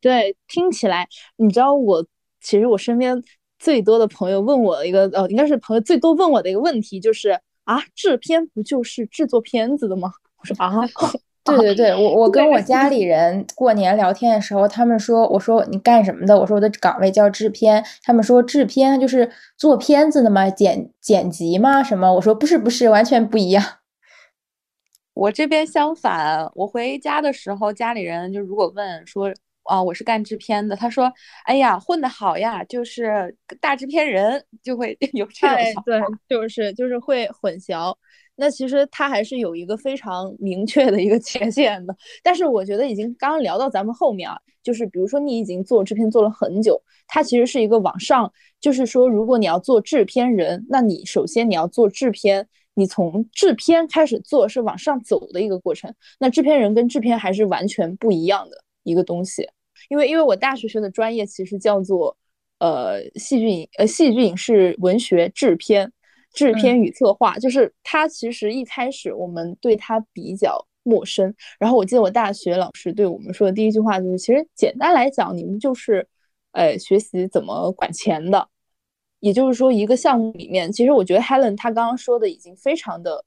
[0.00, 2.04] 对，听起来，你知道我
[2.44, 3.20] 其实我身边
[3.58, 7.30] 最多的朋友问我一个呃，应该是朋友最多问我的一个问题就是
[7.64, 10.12] 啊，制片不就是制作片子的吗？
[10.38, 10.72] 我说啊。
[11.46, 16.38] 对对对，我 我跟我家里人过年聊天的时候，他们说，我说你干什么的？
[16.40, 20.48] 我说我的岗位叫制片，他们说制片就是做片子的吗？
[20.48, 21.82] 剪剪辑吗？
[21.82, 22.14] 什么？
[22.14, 23.62] 我说不是不是，完全不一样。
[25.12, 29.30] 我这边相反，我回家的时候，家里人就如果问说
[29.64, 31.12] 啊，我是干制片的，他说，
[31.44, 37.94] 哎呀，混得好呀，就是大制片人，就会 有这种想法，对，就是就是会混淆。
[38.36, 55.94] 那其实它还是有一个非常明确的一个 界限的，但是我觉得已经刚刚聊到咱们后面啊，就是比如说你已经做制片做了很久，它其实是一个往上，就是说如果你要做制片人，那你首先你要做制片，你从制片开始做是往上走的一个过程。
[56.18, 59.48] 那制片人跟制片还是完全不一样的一个东西，
[59.88, 62.16] 因为因为我大学学的专业其实叫做
[62.60, 65.92] 呃戏剧影呃戏剧影视文学制片。
[66.34, 68.08] 制片与策划，就是它。
[68.08, 71.32] 其实一开始我们对它比较陌生。
[71.60, 76.04] 然后我记得我大学老师对我们说的第一句话就是：其实简单来讲，你们就是，
[76.50, 78.48] 呃，学习怎么管钱的。
[79.20, 83.24] 也就是说，一个项目里面，其实我觉得 Helen 他刚刚说的已经非常的，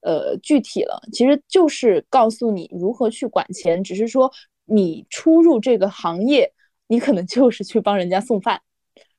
[0.00, 1.00] 呃，具体了。
[1.12, 3.84] 其实就是告诉你如何去管钱。
[3.84, 4.28] 只是说
[4.68, 6.52] 你初入这个行业，
[6.86, 8.60] 你可能就是去帮人家送饭，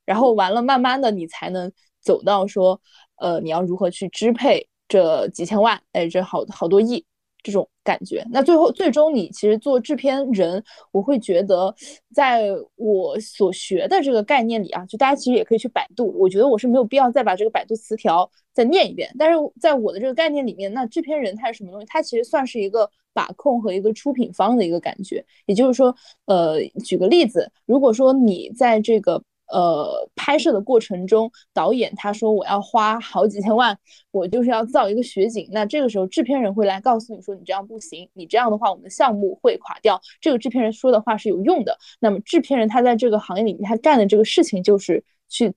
[0.04, 2.80] 然后完了，慢慢的你才能走到说。
[3.22, 5.82] 呃，你要如何去支配这几千万？
[5.92, 7.04] 哎，这好好多亿
[7.42, 8.24] 这种感觉。
[8.30, 11.74] 那最后最终你其实做制片人，我会觉得，
[12.14, 16.14] 在我所学的这个概念里啊，就大家其实也可以去百度。
[16.18, 19.10] 我觉得我是没有必要再把这个百度词条再念一遍。
[19.18, 21.86] 但是在我的这个概念里面，那制片人他是什么东西？
[21.86, 25.24] 他其实算是一个把控和一个出品方的一个感觉。
[25.46, 25.94] 也就是说，
[26.26, 29.22] 呃，举个例子，如果说你在这个。
[29.52, 33.76] 呃，拍摄的过程中，导演他说我要花好几千万，
[34.10, 35.48] 我就是要造一个雪景。
[35.50, 40.00] 那这个时候，制片人会来告诉你说，你这样不行，你这样的话，我们的项目会垮掉。
[40.20, 41.76] 这个制片人说的话是有用的。
[41.98, 45.52] 那么，制片人他在这个行业里面，他干的这个事情就是去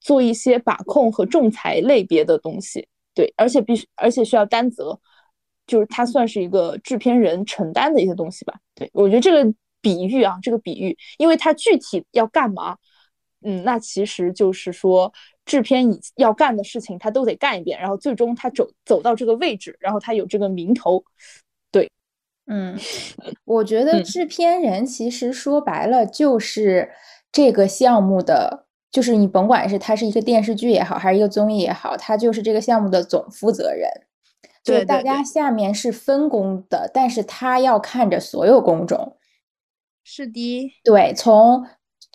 [0.00, 4.98] 做一些把控和仲裁类别的东西，对，而且必须，而且需要担责，
[5.66, 8.54] 就是他算是一个制片人承担的一些东西吧。
[8.74, 12.76] 对我觉得这个比喻啊，这个比喻，因为他具体要干嘛？
[13.42, 15.12] 嗯，那其实就是说，
[15.44, 21.04] 制片你要干的事情，他都得干一遍，然后最终他走走到这个位置，然后他有这个名头。
[21.70, 21.88] 对，
[22.46, 22.76] 嗯，
[23.44, 26.90] 我觉得制片人其实说白了就是
[27.30, 33.88] 这个项目的，就是你甭管是它是一个电视剧也好，还是一个综艺也好，它就是这个项目的总负责人。
[34.64, 39.16] 对，大家下面是分工的，但是他要看着所有工种。
[40.02, 41.64] 是的，对，从。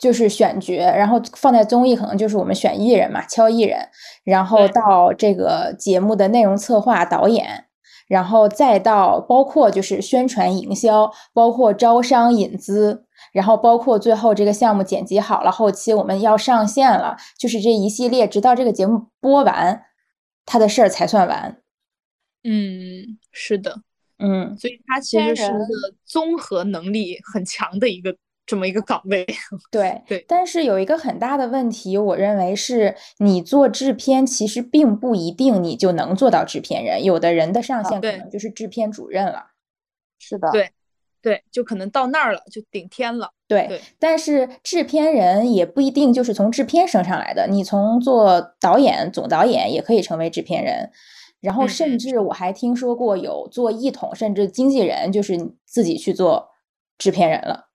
[0.02, 3.88] 就是选角，然后放在综艺可能就是我们选艺人嘛，敲艺人，
[4.24, 7.66] 然后到这个节目的内容策划、导演，
[8.08, 19.84] 然后再到包括就是宣传营销，包括招商引资，然后包括最后这个项目剪辑好了，后期我们要上线了，就是这一系列，直到这个节目播完，
[20.48, 21.62] 他的事儿才算完。
[22.44, 23.82] 嗯，是的，
[24.18, 28.18] 嗯，所以他其实是一个综合能力很强的一个
[28.52, 29.26] 这么一个岗位。
[29.72, 39.52] 对对，但是有一个很大的问题，我认为是你做制片，其实并不一定你就能做到制片人，有的人的上限可能就是制片主任了。
[40.20, 40.70] 是的，对
[41.22, 43.32] 对，就可能到那儿了，就顶天了。
[43.48, 50.92] 对，对但是制片人也不一定就是从制片升上来的，你从做导演、总导演也可以成为制片人。
[51.40, 56.50] 然后嗯甚嗯至我还听说过有做一统，甚至经纪人就是自己去做
[56.98, 57.70] 制片人了。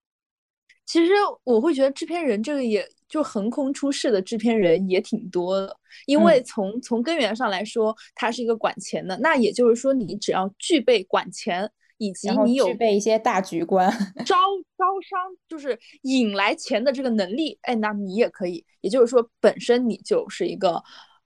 [0.87, 1.13] 其实
[1.45, 5.77] 我会觉得制片人这个也就横空出世的制片人也挺多的，
[6.07, 6.45] 因为嗯。
[6.45, 13.91] 从从根源上来说，他是一个管钱的，那也就是说你只要具备管钱，以及你有具备一些大局观，
[14.25, 14.37] 招
[14.79, 15.19] 招商
[15.49, 18.65] 就是引来钱的这个能力，哎，那你也可以。
[18.81, 20.81] 也就是说，本身你就是一个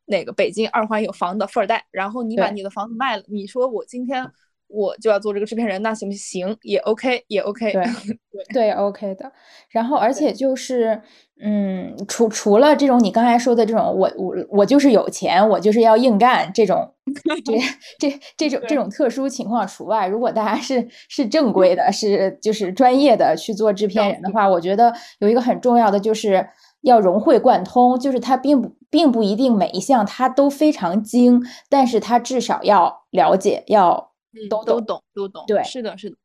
[0.07, 4.27] 那个北京二环有房的富二代，然后你把你的房子卖了，你说我今天
[4.71, 6.57] 我就要做这个制片人，那行不行？
[6.63, 7.73] 也 OK，也 OK。
[8.33, 9.31] 对对，OK 的。
[9.71, 11.01] 然后，而且就是，
[11.43, 16.95] 嗯，除除了这种你刚才说的这种，我我我就是有钱，我就是要硬干这种，
[17.45, 20.07] 这这这种这种特殊情况除外。
[20.07, 26.47] 如果大家是是正规的，是就是专业的去做制片人的话，我觉得有一个很重要的就是
[26.83, 34.10] 要融会贯通，就是他并不并不一定每一项他都非常精，但是他至少要了解，要嗯，
[34.49, 35.45] 都懂都懂，都懂。
[35.47, 36.17] 对是的，是的，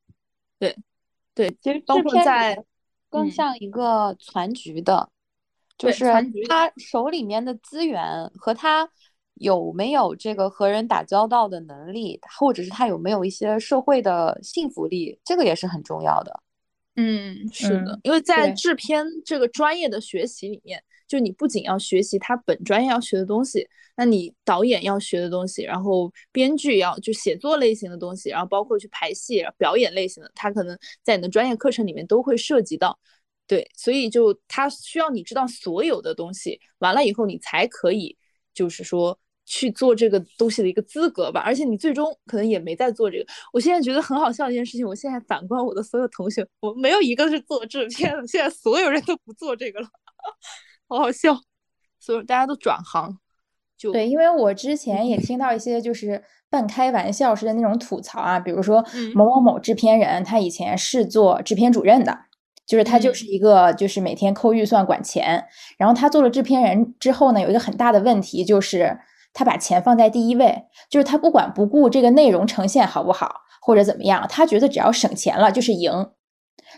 [0.59, 0.77] 对
[1.33, 2.65] 对，其实包制片括在
[3.09, 5.09] 更嗯像一个全局的，
[5.77, 6.05] 就是
[6.47, 8.89] 他手里面的资源和他
[9.35, 16.41] 有没有这个和人打交道的能力，或者是他有没有一些社会的幸福力，这个也是很重要的。
[16.95, 32.97] 嗯，是的嗯，因为在制片这个专业的学习里面，就你不仅要学习他本专业要学的东西，那你导演要学的东西，然后编剧要就写作类型的东西，然后包括去排戏、表演类型的，他可能在你的专业课程里面都会涉及到。
[33.47, 38.17] 对，所以就他需要你知道所有的东西，完了以后你才可以，
[38.55, 41.41] 就是说去做这个东西的一个资格吧。
[41.45, 43.25] 而且你最终可能也没在做这个。
[43.53, 49.87] 我现在觉得很好笑的一件事情，我现在反观我的所有同学，我没有一个是做制片的，现在所有人都不做这个了，
[50.87, 51.37] 好好笑。
[51.99, 53.17] 所以大家都转行，
[53.77, 59.11] 就对，因为我之前也听到一些就是半开玩笑似的那种吐槽啊，比如说嗯。
[59.15, 62.15] 某某某制片人，他以前是做制片主任的，
[62.67, 63.15] 就是他就嗯。
[63.15, 65.45] 是一个就是每天扣预算管钱，
[65.77, 68.99] 然后他做了制片人之后呢，有一个很大的问题就是
[69.33, 76.11] 他把钱放在第一位，就是他不管不顾这个内容呈现好不好或者怎么样，他觉得只要省钱了就是赢，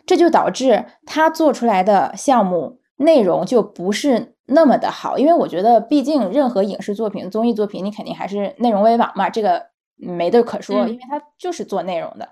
[0.05, 12.29] 这就导致他做出来的项目内容就不是那么的好，因为我觉得，毕竟任何影视作品、综艺作品，你肯定还是内容为王嘛，这个没得可说，嗯因为他就是做内容的。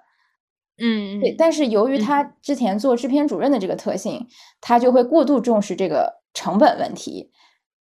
[0.77, 4.27] 嗯，对，但是由于嗯他之前做制片主任的这个特性，
[4.59, 7.31] 他就会过度重视这个成本问题。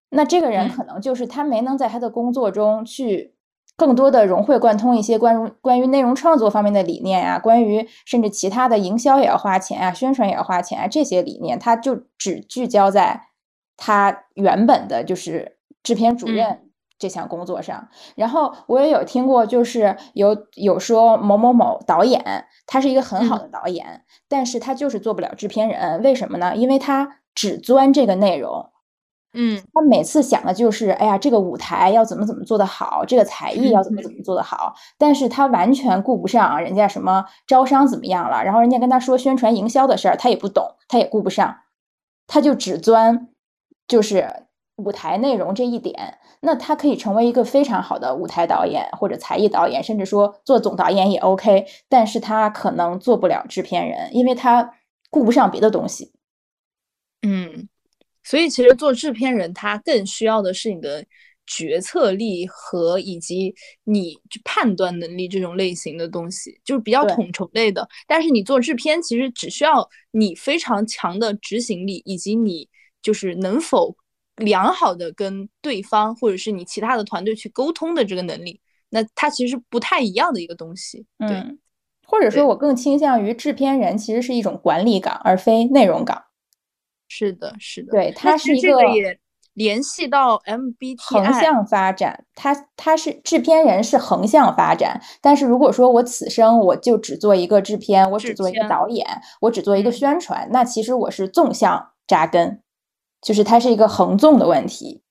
[0.10, 3.34] 那这个人嗯可能就是他没能在他的工作中去
[3.76, 13.24] 更多的融会贯通一些关于关于内容创作方面的理念呀、关于甚至其他的营销也要花钱啊，宣传也要花钱啊这些理念，他就只聚焦在
[13.76, 16.60] 他原本的就是制片主嗯任
[17.00, 17.90] 这项工作上。
[18.16, 26.56] 然后我也有听过，就是有有说某某某导演，他是一个很好嗯的导演，但是他就是做不了制片人，为什么呢？
[26.56, 28.70] 因为他只钻这个内容，
[29.34, 29.62] 嗯。
[29.74, 41.58] 他每次想的就是，哎呀，这个舞台要怎么怎么做得好，这个才艺要怎么怎么做得好，但是他完全顾不上人家什么招商怎么样了，然后人家跟他说宣传营销的事儿，他也不懂，他也顾不上，
[42.28, 43.30] 他就只钻
[43.88, 46.20] 就是舞台内容这一点。
[46.46, 54.74] 那他可以成为一个非常好的舞台导演或者才艺导演，甚至说做总导演也 OK，但是他可能做不了制片人，因为他
[55.10, 56.12] 顾不上别的东西。
[57.22, 57.70] 嗯，
[58.24, 61.06] 所以其实做制片人，他更需要的是你的
[61.46, 63.54] 决策力和以及
[63.84, 67.88] 你就判断能力这种类型的东西，就是比较统筹类的。
[68.08, 72.70] 但是你做制片，其实只需要你非常强的执行力，以及你
[73.02, 73.96] 就是能否
[74.38, 78.62] 良好的跟对方或者是你其他的团队去沟通的这个能力。
[78.90, 81.60] 那它其实不太一样的一个东西，对，嗯，
[82.06, 86.24] 或者说我更倾向于制片人其实是一种管理岗，而非内容岗。
[87.16, 87.92] 是的，是的。
[87.92, 89.20] 对，那其实它是一个个也
[89.54, 99.06] 联系到 MBTI 横向发展，它它是制片人是横向发展，但是如果说我此生我就只做一个制片，我只做一个导演，
[99.42, 102.64] 我只做一个宣传，那其实我是纵向扎根，
[103.22, 105.04] 就是它是一个横纵的问题。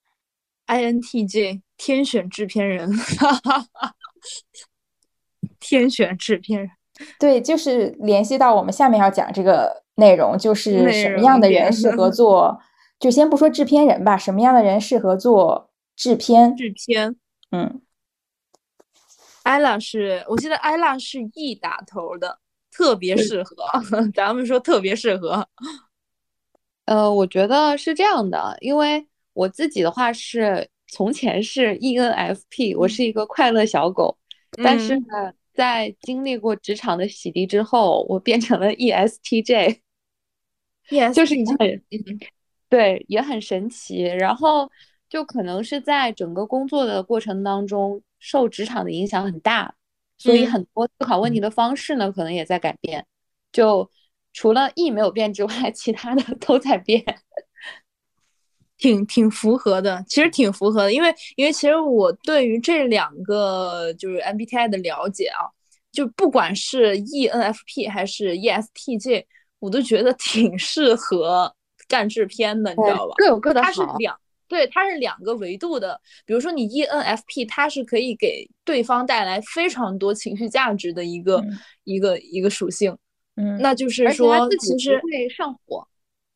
[0.66, 2.90] INTJ 天选制片人，
[5.60, 6.70] 天选制片人，
[7.20, 12.60] 对，就是联系到我们下面要讲这个内容，就是什么样的人适合 做。
[12.98, 16.54] 就先不说制片人吧，什么样的人适合做制片？
[16.54, 17.16] 制片，
[17.50, 17.82] 嗯，
[19.42, 22.38] 艾拉是我记得艾拉是 E 打头的，
[22.70, 23.56] 特别适合。
[24.14, 25.48] 咱们说特别适合。
[26.86, 34.16] 呃，我觉得是这样的，因为我自己的话是从前是 ENFP，我是一个快乐小狗，
[34.62, 39.80] 但是呢，在经历过职场的洗涤之后，我变成了 ESTJ，
[41.14, 41.82] 就是很。
[42.68, 44.02] 对，也很神奇。
[44.02, 44.70] 然后
[45.06, 49.74] 就可能是在整个工作的过程当中，受职场的影响很大，
[50.16, 53.06] 所以很多思考问题的方式呢，可能也在改变。
[53.52, 53.90] 就
[54.32, 57.04] 除了 E 没有变之外，其他的都在变，
[58.82, 60.04] 挺挺符合的。
[60.08, 65.46] 其实挺符合的，因为因为其实我对于这两个就是 MBTI 的了解啊，
[65.92, 69.24] 就不管是 ENFP 还是 ESTJ，
[69.60, 71.54] 我都觉得挺适合。
[71.88, 73.14] 干制片的，你知道吧？
[73.18, 73.66] 各有各的好。
[73.66, 74.18] 它是两
[74.48, 76.00] 对，它是两个维度的。
[76.24, 81.44] 比如说你 ENFP，它是可以给对方带来非常多情绪价值的一个
[81.84, 82.96] 一个一个属性。
[83.36, 85.86] 嗯，那就是说，其实会上火。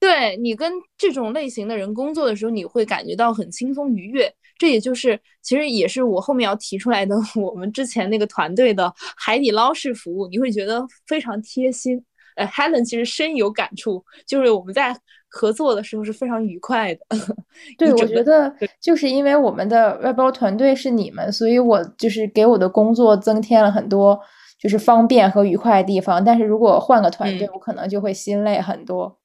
[0.07, 4.33] 对你跟这种类型的人工作的时候，你会感觉到很轻松愉悦。
[4.59, 12.03] 这也就是其实也是我后面要提出来的， 我们之前那个团队的海底捞式服务，你会觉得非常贴心。
[12.37, 14.97] 呃，Helen 其实深有感触，就是我们在
[15.29, 17.01] 合作的时候是非常愉快的。
[17.77, 24.19] 对，我觉得就是因为我们的外包团队是你们，所以我就是给我的工作增添了很多
[24.59, 26.23] 就是方便和愉快的地方。
[26.25, 29.19] 但是如果换个团队，我可能就会心累很多。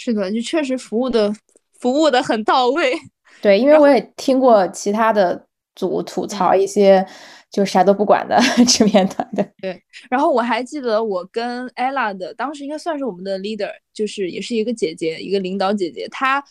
[0.00, 1.30] 是的，就确实服务的
[1.78, 2.98] 服务的很到位。
[3.42, 7.06] 对，因为我也听过其他的组吐槽一些。
[7.50, 9.44] 就啥都不管的 制片团队。
[9.60, 16.06] 对，然后我还记得我跟 Ella 的，当时应该算是我们的 leader，就是也是一个姐姐，一个领导姐姐。
[16.12, 16.44] 她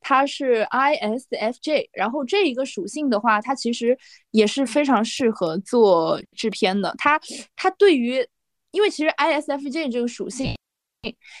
[0.00, 3.96] 她是 ISFJ，然后这一个属性的话，它其实
[4.32, 6.92] 也是非常适合做制片的。
[6.98, 7.20] 她
[7.54, 8.26] 她对于，
[8.72, 10.56] 因为其实 ISFJ 这个属性，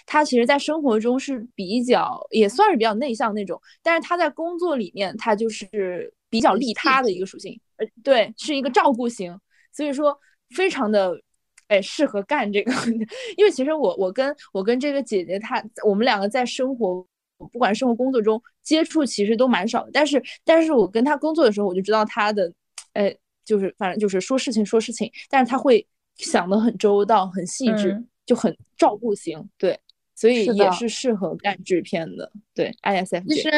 [0.06, 7.60] 他其实在生活中是比较也算是比较内向那种，但是他在工作里面，他就是比较利他的一个属性。
[7.76, 9.36] 呃，对，是一个照顾型，
[9.72, 10.16] 所以说
[10.50, 11.20] 非常的，
[11.68, 12.72] 哎，适合干这个。
[13.36, 17.04] 因为其实我我跟我跟这个姐姐，她我们两个在生活，
[17.36, 19.90] 不管生活工作中接触其实都蛮少的。
[19.92, 22.52] 但是，但是我跟她工作的时候，我就知道她的，
[22.92, 23.12] 哎，
[23.44, 25.84] 就是反正就是说事情说事情，但是她会
[26.16, 29.48] 想的很周到，很细致，就很照顾型。
[29.58, 29.78] 对。
[30.16, 33.28] 所以也是适合干制片的，对，ISF。
[33.28, 33.50] 其实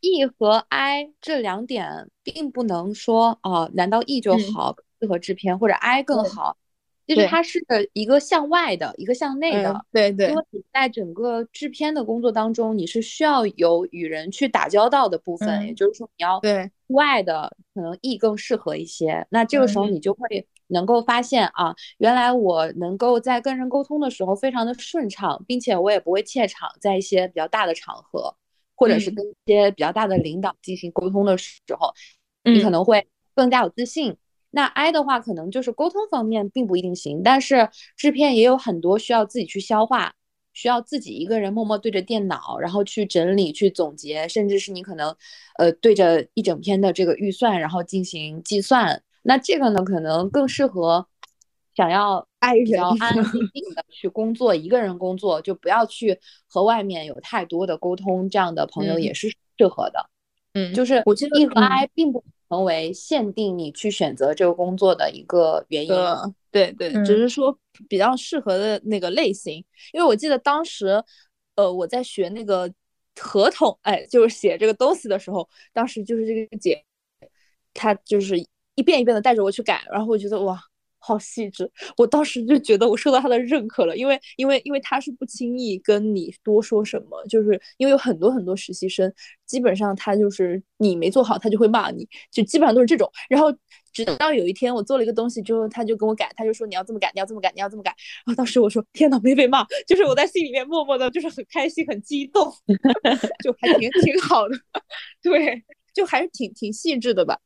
[0.00, 6.54] E 和 I 这两点并不能说啊，难道 E 就好适合制片，或者 I 更好？
[7.06, 7.64] 其实它是
[7.94, 9.86] 一个向外的，一个向内的。
[9.90, 10.28] 对对。
[10.28, 19.26] 因为你在整个制片的工作当中，你是需要有与人去打交道的部分，也就是说你要对外的可能 E 更适合一些。
[19.30, 20.46] 那这个时候你就会。
[20.72, 28.34] 能够发现啊，原来我能够在跟人沟通的时候非常的顺畅，并且我也不会怯场，在一些比较大的场合，
[28.74, 31.92] 或者是跟一些比较大的领导进行沟通的时候，
[32.42, 34.16] 你可能会更加有自信。
[34.50, 40.14] 那 I 的话，可能就是沟通方面并不一定行，但是制片也有很多需要自己去消化，
[40.52, 45.14] 需要自己一个人默默对着电脑，然后去整理、去总结，甚至是你可能
[45.58, 49.02] 呃对着一整篇的这个预算，然后进行计算。
[49.22, 51.06] 那这个呢，可能更适合
[51.74, 52.26] 想要
[52.64, 60.10] 比较安安静静的去工作，一个人工作，就不要去和外面有太多的沟通，这样的朋友也是适合的。
[60.54, 65.94] 嗯，就是我觉得 E 和 I 并不成为限定你去选择这个工作的一个原因。
[66.50, 67.56] 对对，只是说
[67.88, 69.64] 比较适合的那个类型。
[69.94, 71.02] 因为我记得当时，
[71.54, 72.70] 呃，我在学那个
[73.18, 76.84] 合同，哎，就是写这个东西的时候，当时就是这个姐，
[77.72, 78.36] 她就是。
[78.74, 80.58] 一遍一遍的带着我去改，然后我觉得哇，
[80.98, 81.70] 好细致。
[81.96, 89.12] 我当时就觉得我受到他的认可了，因为因为因为他是不轻易跟你多说什么，就是因为有很多很多实习生，
[89.46, 93.10] 基本上他就是你没做好，他就会骂你，就基本上都是这种。
[93.28, 93.52] 然后
[93.92, 97.94] 直到有一天我做了一个东西之后，他就跟我改，他就说你要这么改，你要这么改，你要这么改。
[98.24, 102.50] 然后当时我说天呐，没被骂，就是我在心里面默默的就是很开心很激动，
[103.44, 104.56] 就还挺挺好的，
[105.22, 105.62] 对。
[105.94, 107.38] 就还是挺挺细致的吧，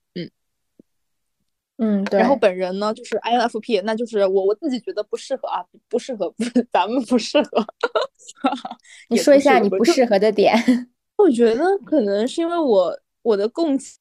[1.79, 2.19] 嗯，对。
[2.19, 7.67] 然后本人呢，就是 INFP，那就是我我自己觉得不适合啊，不适合，不咱们不适合。
[9.11, 10.55] 你说一下你不适合的点。
[11.17, 13.99] 我觉得可能是因为我我的共情，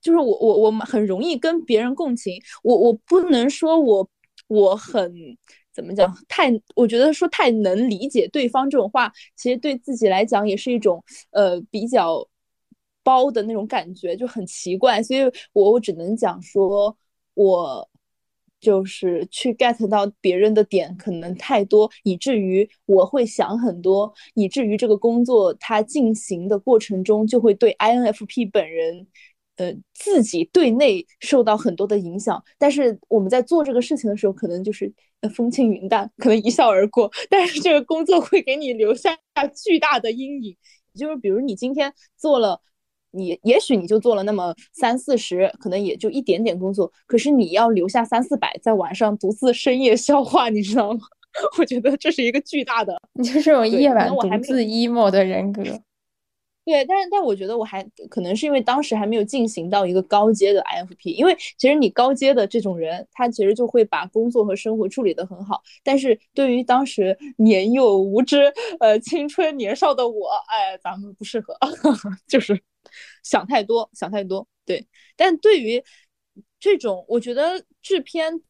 [0.00, 2.38] 就是我我我很容易跟别人共情。
[2.62, 4.06] 我我不能说我
[4.48, 5.10] 我很
[5.74, 12.26] 怎么讲，太我觉得说太能理解对方这种话，其实对自己来讲也是一种呃比较。
[13.10, 15.20] 包的那种感觉就很奇怪，所以
[15.52, 16.96] 我我只能讲说，
[17.34, 17.88] 我
[18.60, 29.08] 就是去 get 到别人的点可能太多，以至于我会想很多，以至于这个工作它进行的过程中就会对 INFP 本人，
[29.56, 32.40] 呃自己对内受到很多的影响。
[32.58, 34.92] 但是我们在做这个事情的时候，可能就是
[35.34, 37.10] 风轻云淡，可能一笑而过。
[37.28, 39.18] 但是这个工作会给你留下
[39.64, 40.56] 巨大的阴影，
[40.94, 42.60] 就是比如你今天做了。
[43.12, 51.00] 你也许你就做了那么三四十，可能也就一点点工作，可是你要留下三四百在晚上独自深夜消化，你知道吗？
[51.58, 55.62] 我觉得这是一个巨大的，你就是这种夜晚独自 emo 的人格。
[56.64, 65.62] 对，但是但我觉得我还可能是因为当时还没有进行到一个高阶的 I F P，因为其实你高阶的这种人，他其实就会把工作和生活处理得很好。
[65.82, 71.56] 但是对于当时年幼无知、呃青春年少的我，哎，咱们不适合，
[72.28, 72.60] 就是。
[73.22, 74.86] 想太多，想太多，对。
[75.14, 75.84] 但对于
[76.58, 78.40] 这种，我觉得制片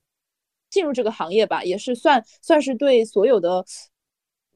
[0.70, 3.64] 进入这个行业吧，也是算算是对所有的，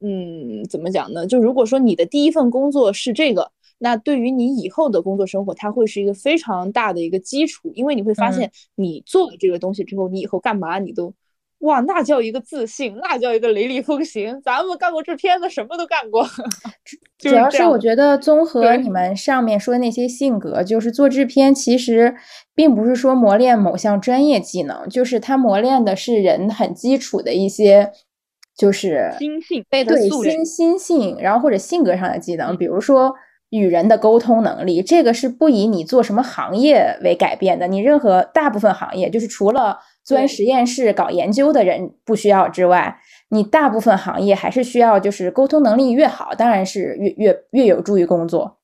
[0.01, 1.25] 嗯，怎么讲呢？
[1.25, 11.13] 就如果说你的第一份工作是这个，那对于你以后的工作生活，它会是一个非常大的一个基础，因为你会发现，你做了这个东西之后，你以后干嘛你都。
[11.59, 14.39] 哇，那叫一个自信，那叫一个雷厉风行。
[14.43, 16.23] 咱们干过制片的，什么都干过。
[17.17, 22.13] 主要是我觉得，综合你们上面说的那些性格，就是做制片其实
[22.53, 27.91] 并不是说磨练某项专业技能，就是它磨练的是人很基础的一些，
[28.57, 33.13] 就是心性，对心心性，然后或者性格上的技能，比如说
[33.49, 37.67] 与人的沟通能力，这个是不以你做什么行业为改变的。
[37.67, 39.79] 你任何大部分行业，就是除了。
[40.05, 42.95] 钻实验室搞研究的人不需要之外，
[43.29, 48.59] 你大部分行业还是需要，就是沟通能力越好，当然是越越越有助于工作。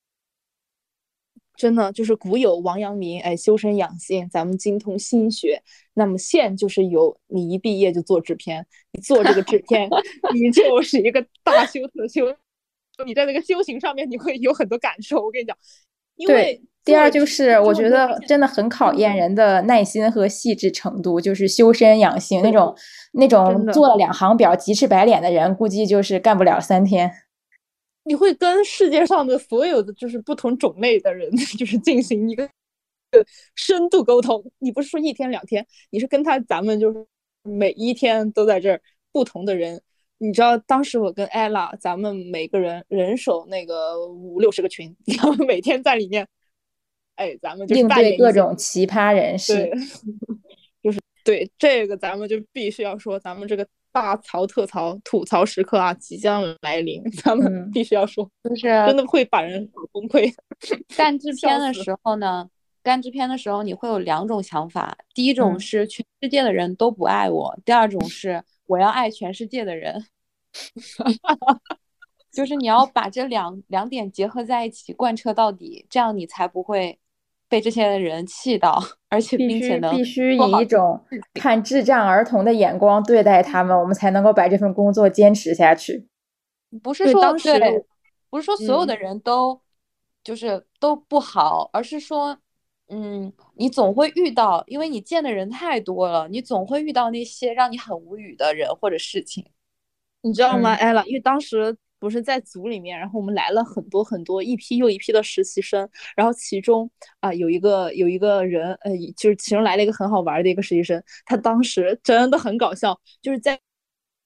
[1.56, 5.62] 真的就是古有王阳明，哎，修身养性，咱们精通心学。
[5.94, 9.90] 那么现就是有你一毕业就做制片，你做这个制片，
[10.34, 12.26] 你就是一个大修特修。
[13.06, 15.18] 你在那个修行上面，你会有很多感受。
[15.18, 15.58] 我跟你讲，
[16.16, 16.62] 因为。
[16.84, 22.76] 第二就是，我觉得真的很考验人的耐心和细致程度，就是修身养性那种
[23.12, 27.12] 那种做了两行表急赤白脸的人，估计就是干不了三天。
[28.04, 32.50] 你会跟世界上的所有的就是不同种类的人， 就是进行一个
[33.56, 34.44] 深度沟通。
[34.60, 37.06] 你不是说一天两天，你是跟他咱们就是
[37.44, 38.82] 每一天都在这儿
[39.12, 39.82] 不同的人。
[40.18, 46.28] 你知道当时我跟 ella，，咱们每个人人手那个五六十个群， 然后每天在里面。
[47.16, 49.70] 哎，咱们就应对各种奇葩人士，
[50.82, 60.34] 就是对这个，咱们就必须要说，咱们这个大槽特槽吐槽时刻啊，即将来临，咱们必须要说，就是真的会把人崩溃。
[60.96, 62.50] 干制 片的时候呢，
[62.82, 70.06] 干制片的时候你会有两种想法，第一种是全世界的人都不爱我，第二种是我要爱全世界的人。
[72.32, 76.98] 就是你要把这两两点结合在一起，贯彻到底，这样你才不会
[77.52, 86.08] 被这些人气到，而且并且能必须以一种看智障儿童的眼光对待他们，我们才能够把这份工作坚持下去。
[86.82, 87.86] 不是说对，
[88.30, 89.60] 不是说所有的人都
[90.24, 92.38] 就是都不好，而是说，
[92.88, 99.46] 嗯，你总会遇到，因为你见的人太多了，你总会遇到那些让你很无语的人或者事情，
[100.22, 101.04] 你知道吗，艾拉？
[101.04, 101.76] 因为当时。
[102.02, 106.90] 不是在组里面，然后我们来了很多很多一批又一批的实习生，然后其中
[107.20, 113.60] 啊有一个有一个人，呃，就是其中来了一个很好玩的一个实习生，他当时真的很搞笑，就是在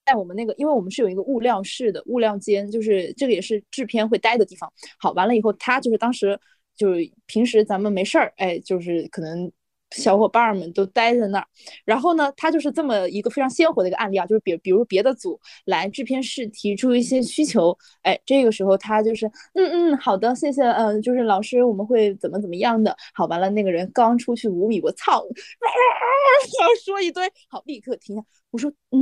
[0.05, 4.71] 在我们那个，因为我们是有一个物料室的物料间，就是这个也是制片会待的地方。
[4.97, 6.39] 好，完了以后，他就是当时
[6.77, 9.51] 就是平时咱们没事儿，哎，就是可能
[9.95, 11.47] 小伙伴们都待在那儿，
[11.85, 26.15] 然后呢，他就是这么一个非常鲜活的一个案例啊，就是比比如别的组来制片室提出一些需求，哎，这个时候他就是嗯嗯好的，谢谢，嗯，就是老师我们会怎么怎么样的，好完了那个人刚出去五米，我操，啊啊啊
[26.61, 28.99] 要说一堆，好立刻停下，我说嗯，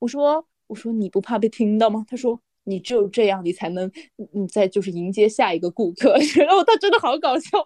[0.00, 2.04] 我说我说你不怕被听到吗？
[2.08, 2.40] 他说。
[2.64, 3.90] 你只有这样，你才能，
[4.32, 6.16] 你再就是迎接下一个顾客。
[6.36, 7.58] 然后他真的好搞笑，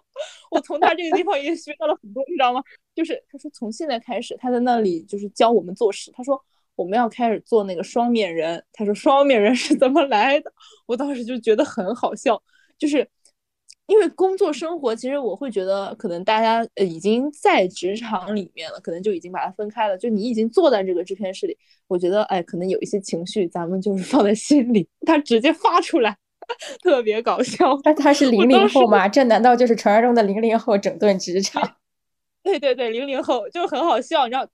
[0.51, 2.61] 我从他这个地方也学到了很多，你知道吗？
[2.95, 6.11] 就是他说从现在开始，他在那里就是教我们做事。
[6.13, 6.41] 他说
[6.75, 8.63] 我们要开始做那个双面人。
[8.73, 10.51] 他说双面人是怎么来的？
[10.85, 12.41] 我当时就觉得很好笑，
[12.77, 13.07] 就是。
[13.87, 19.97] 因为工作生活，其实我会觉得，可能大家呃已经在职场里面了，可能就已经把它分开了。
[19.97, 21.57] 就你已经坐在这个制片室里，
[21.87, 26.17] 我觉得，哎，可能有一些情绪，咱们就是放在心里，他直接发出来，
[26.83, 27.79] 特别搞笑。
[27.85, 29.07] 那他是零零后吗？
[29.07, 31.77] 这难道就是传说中的零零后整顿职场？
[32.43, 34.45] 对对对，零零后就很好笑，你知道，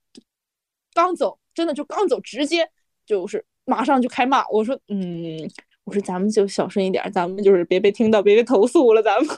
[0.94, 2.68] 刚走，真的就刚走，直接
[3.04, 4.48] 就是马上就开骂。
[4.48, 5.50] 我说，嗯。
[5.84, 9.02] 我说咱们就小声一点，咱们就是别被听到，别被投诉了。
[9.02, 9.36] 咱们，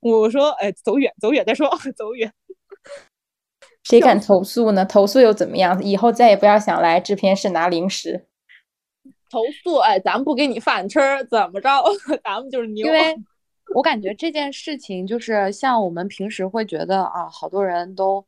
[0.00, 2.32] 我说，哎，走远，走远再说， 走远。
[3.82, 4.84] 谁敢投诉呢？
[4.84, 5.82] 投诉又怎么样？
[5.82, 8.26] 以后再也不要想来制片室拿零食。
[9.28, 11.68] 投诉，哎，咱们不给你饭吃，怎么着？
[12.22, 12.86] 咱们就是牛。
[12.86, 13.16] 因为
[13.74, 18.24] 我感觉这件事情就是像我们平时会觉得啊，好多人都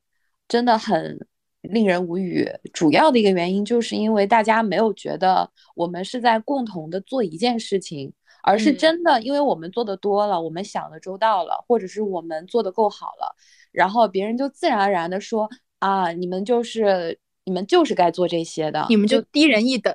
[0.48, 1.24] 真的很。
[1.70, 8.12] 令人无语，主要的一个原因就是因为大家没有觉得我们是在共同的做一件事情，
[8.42, 13.34] 而是真的因为我们做的多了，我们想的周到了，或者是我们做的够好了，
[13.72, 15.48] 然后别人就自然而然的说
[15.78, 19.94] 啊，你们就是你们就是该做这些的，你们就低人一等。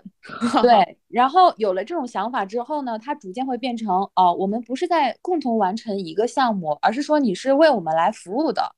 [0.62, 8.76] 对， 然后有了这种想法之后呢，它逐渐会变成哦，我们不是在共同完成一个项目，而是说你是为我们来服务的，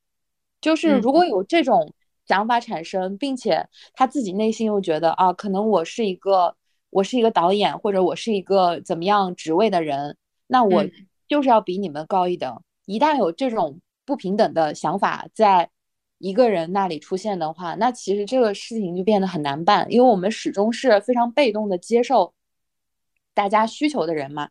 [0.59, 1.93] 就是如果有这种。
[2.31, 6.55] 想法产生，并且他自己内心又觉得啊，可能我是一个
[6.89, 10.15] 我是一个导演，或者我是一个怎么样职位的人，
[10.47, 10.85] 那我
[11.27, 12.63] 就是要比你们高一等。
[12.85, 15.69] 一旦有这种不平等的想法在
[16.19, 22.33] 一个人那里出现的话，那其实这个事情就变得很难办，因为我们始终是非常被动的接受
[23.33, 24.49] 大家需求的人嘛。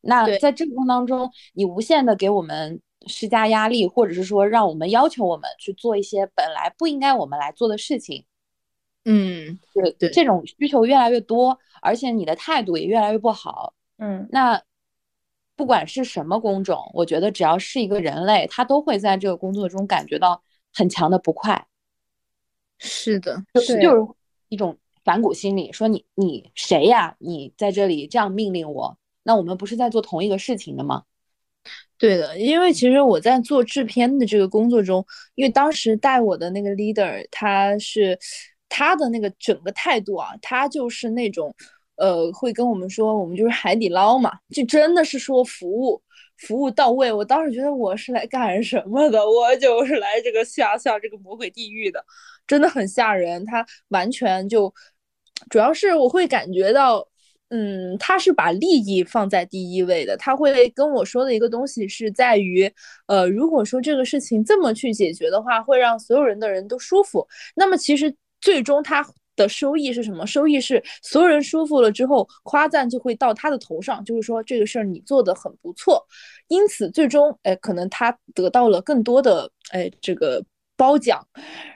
[0.00, 2.80] 那在这个过程当中，你无限的给我们。
[3.06, 8.24] 施加压力，或者是说让我们要求我们去做一些本来不应该我们来做的事情，
[9.04, 14.60] 嗯，对对，这种需求越来越多，而且你的态度也越来越不好，嗯，那
[15.56, 20.42] 不管是什么工种，我觉得只要是一个人类，他都会在这个工作中感觉到
[20.74, 21.66] 很强的不快。
[22.78, 24.14] 是的，就是就是
[24.48, 27.16] 一种反骨心理，说你你谁呀？
[27.18, 31.04] 你在这里这样命令我，那我们不是在做同一个事情的吗？
[31.98, 38.16] 对的，因为其实我在做制片的这个工作中，因为当时带我的那个 leader，他是
[38.68, 41.52] 他的那个整个态度啊，他就是那种，
[41.96, 46.00] 呃，会跟我们说，我们就是海底捞嘛，就真的是说服务，
[46.36, 47.12] 服务到位。
[47.12, 49.18] 我当时觉得我是来干什么的？
[49.28, 52.04] 我就是来这个下下这个魔鬼地狱的，
[52.46, 53.44] 真的很吓人。
[53.44, 54.72] 他完全就，
[55.50, 57.08] 主要是我会感觉到。
[57.50, 60.14] 嗯，他是把利益放在第一位的。
[60.18, 62.70] 他会跟我说的一个东西是在于，
[63.06, 67.26] 呃，如果说这个事情这么去解决的话，会让所有人的人都舒服。
[67.56, 69.02] 那么其实最终他
[69.34, 70.26] 的收益是什么？
[70.26, 76.04] 收益是所有人舒服了之后，夸赞就会到他的头上，就是说这个事儿你做的很不错。
[76.48, 80.44] 因此最终，哎，可能他得到了更多的哎这个
[80.76, 81.26] 褒奖。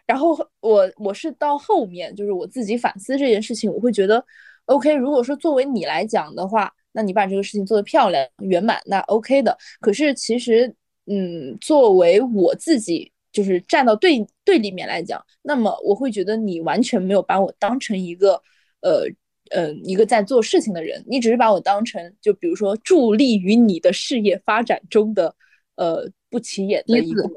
[0.06, 4.22] 然后我我是到后面，就是我自己反思这件事情，我会觉得。
[4.66, 9.56] OK，如果说作为你来讲的话，那你把这个事情做得漂亮圆满，那 OK 的。
[9.80, 10.74] 可是其实，
[11.06, 18.40] 嗯，作为我自己，就是站到对对立面来讲，那么我会觉得你完全没有把我当成一个，
[18.80, 19.04] 呃
[19.50, 25.34] 呃，一个在做事情的人，你只是把我当成，就比如说助力于你的事业发展中的，
[25.76, 27.28] 呃，不起眼的一个，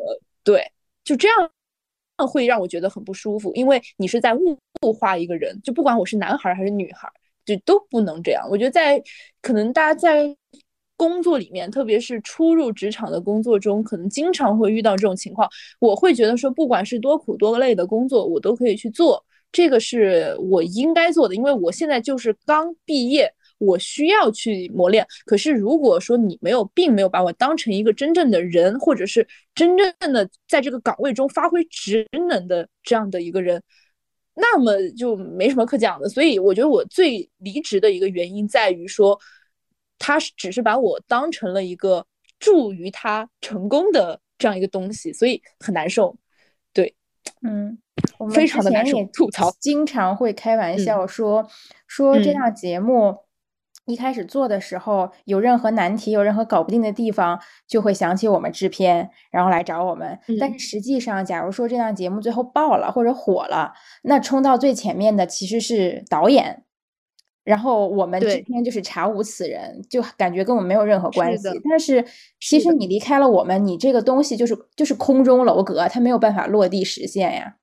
[0.43, 0.71] 对，
[1.03, 1.51] 就这样。
[2.23, 7.09] 会让我觉得很不舒服，因为你是在物物化一个人，就不管我是男孩还是女孩，
[7.43, 8.47] 就都不能这样。
[8.47, 9.01] 我觉得在
[9.41, 10.35] 可能大家在
[10.95, 15.49] 工作里面，特别是初入职场的工作中，可能经常会遇到这种情况。
[15.79, 23.33] 我会觉得说，不管是多苦多累的工作，我都可以去做，这个是我应该做的，因为我现在就是刚毕业。
[23.57, 33.61] 我需要去磨练，可是如果说你没有，并没有把我当成一个真正的人，或者是真正的在这个岗位中发挥职能的这样的一个人，
[34.35, 36.09] 那么就没什么可讲的。
[36.09, 39.17] 所以我觉得我最离职的一个原因在于说，
[39.97, 42.05] 他只是把我当成了一个
[42.39, 46.15] 助于他成功的这样一个东西，所以很难受。
[46.73, 46.93] 对，
[47.41, 47.77] 嗯，
[48.17, 49.49] 我们非常的难受之前也吐槽。
[49.59, 50.79] 经常会开玩嗯。
[50.79, 51.49] 笑说、
[51.87, 52.35] 说这嗯。
[52.35, 53.17] 档节目
[53.85, 60.19] 一开始做的时候，有任何难题、有任何搞不定的地方，就会想起我们制片，然后来找我们。
[60.39, 63.73] 但嗯是实际上，假如说这档节目最后爆了或者火了，
[64.03, 66.63] 那冲到最前面的其实是导演。
[67.43, 71.61] 然后我们制对片就是查无此人，就感觉跟我们没有任何关系是。
[71.69, 72.03] 但是
[72.39, 77.57] 其实你离开了我们，你这个东西就是就是空中楼阁，它没有办法落地实现呀。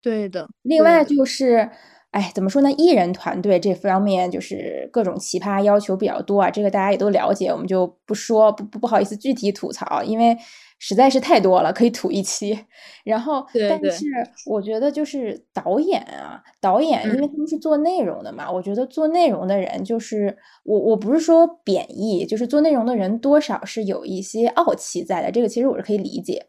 [0.00, 0.48] 对的。
[0.62, 1.68] 另外就是，
[2.12, 2.70] 哎，怎么说呢？
[2.72, 10.36] 艺人团队这方面就是各种奇葩要求比较多啊，这个大家也都了解，我们就不说，不不不好意思具体吐槽，因为
[10.78, 12.66] 实在是太多了，可以吐一期。
[13.04, 14.04] 然后，对对但是
[14.44, 26.44] 我觉得就是导演啊，导演，因为嗯他们是做内容的嘛，我觉得做内容的人就是我，我不是说贬义，就是做内容的人多少是有一些傲气在的，这个其实我是可以理解。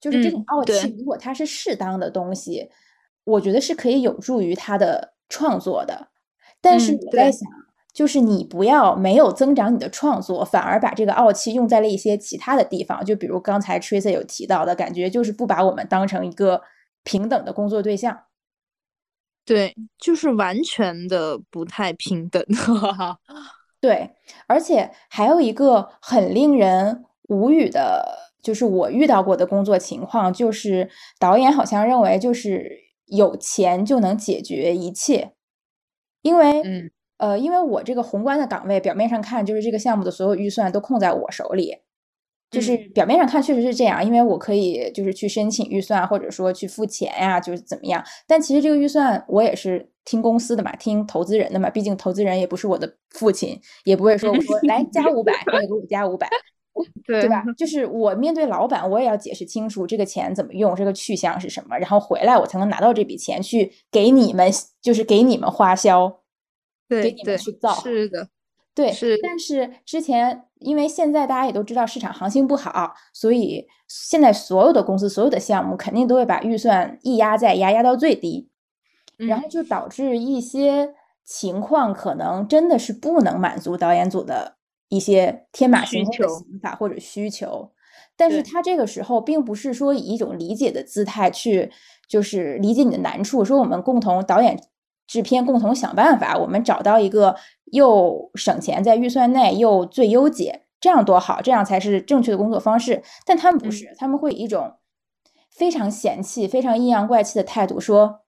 [0.00, 2.68] 就是这种傲气，如果它是适当的东西，
[3.24, 6.08] 我觉得是可以有助于他的创作的。
[6.60, 7.48] 但是我在想，
[7.92, 16.62] 就是你不要没有增长你的创作，反而把这个傲气用在了一些其他的地方，就比如刚才 Tracy 有提到的感觉，就是不把我们当成一个
[17.02, 18.18] 平等的工作对象。
[19.44, 22.42] 对，就是完全的不太平等。
[23.78, 24.10] 对，
[24.46, 28.02] 而且还有一个很令人无语的，
[28.42, 32.74] 就是我遇到过的工作情况，就是导演好像认为就是
[33.14, 35.32] 有钱就能解决一切，
[36.22, 36.90] 因为嗯。
[37.16, 41.76] 呃，因为我这个宏观的岗位，表面上看就是这个项目的所有预算都控在我手里，
[42.50, 42.90] 就是嗯。
[42.92, 48.04] 表面上看确实是这样，因为我可以就是去申请预算，或者说去付钱呀，就是怎么样。
[48.26, 56.28] 但其实这个预算我也是听公司的嘛，听投资人的嘛，毕竟投资人也不是我的父亲，也不会说我说来加五百， 你也给我加五百，
[57.06, 57.44] 对对吧？
[57.56, 64.50] 就是我面对老板，我也要解释清楚这个钱怎么用，这个去向是什么，然后回来我才能拿到这笔钱去给你们，
[64.80, 66.20] 就是给你们花销，
[66.88, 67.74] 给你们去造。
[67.74, 68.28] 是的，
[68.74, 78.48] 对，是但是之前因为现在大家也都知道市场行情不好，所以现在所有的公司、所有的项目肯定都会把预算一压再压，压到最低，
[79.16, 80.94] 然后嗯就导致一些
[81.24, 84.56] 情况可能真的是不能满足导演组的
[84.94, 87.70] 一些天马行空的想法或者需求。
[88.16, 91.72] 但是他这个时候并不是说以一种理解的姿态去，
[92.08, 94.56] 就是理解你的难处，说我们共同导演、
[95.06, 97.34] 制片共同想办法，我们找到一个
[97.72, 103.02] 又省钱在预算内又最优解，这样多好，这样才是正确的工作方式。
[103.26, 104.74] 但他们不嗯是，他们会以一种
[105.50, 108.20] 非常嫌弃、非常阴阳怪气的态度说：“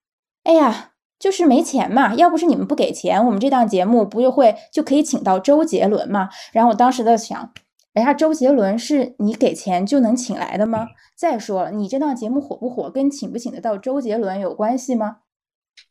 [0.43, 6.29] 哎呀。”就是没钱嘛，要不是你们不给钱，我们这档节目不就会就可以请到周杰伦嘛？
[6.53, 7.53] 然后我当时在想，
[7.95, 10.87] 哎呀，周杰伦是你给钱就能请来的吗？
[11.17, 15.19] 再说了，你这档节目火不火，跟请不请得到周杰伦有关系吗？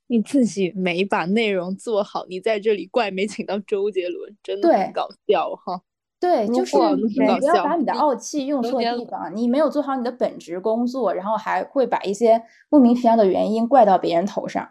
[0.07, 5.81] 你自己没把内容做好，你在这里怪没请到周杰伦，真的对很搞笑哈。
[6.19, 14.69] 对，就是果你不要把你的傲气用错地方，你没有做好你的本职工作，然后还会把一些莫名其妙的原因怪到别人头上。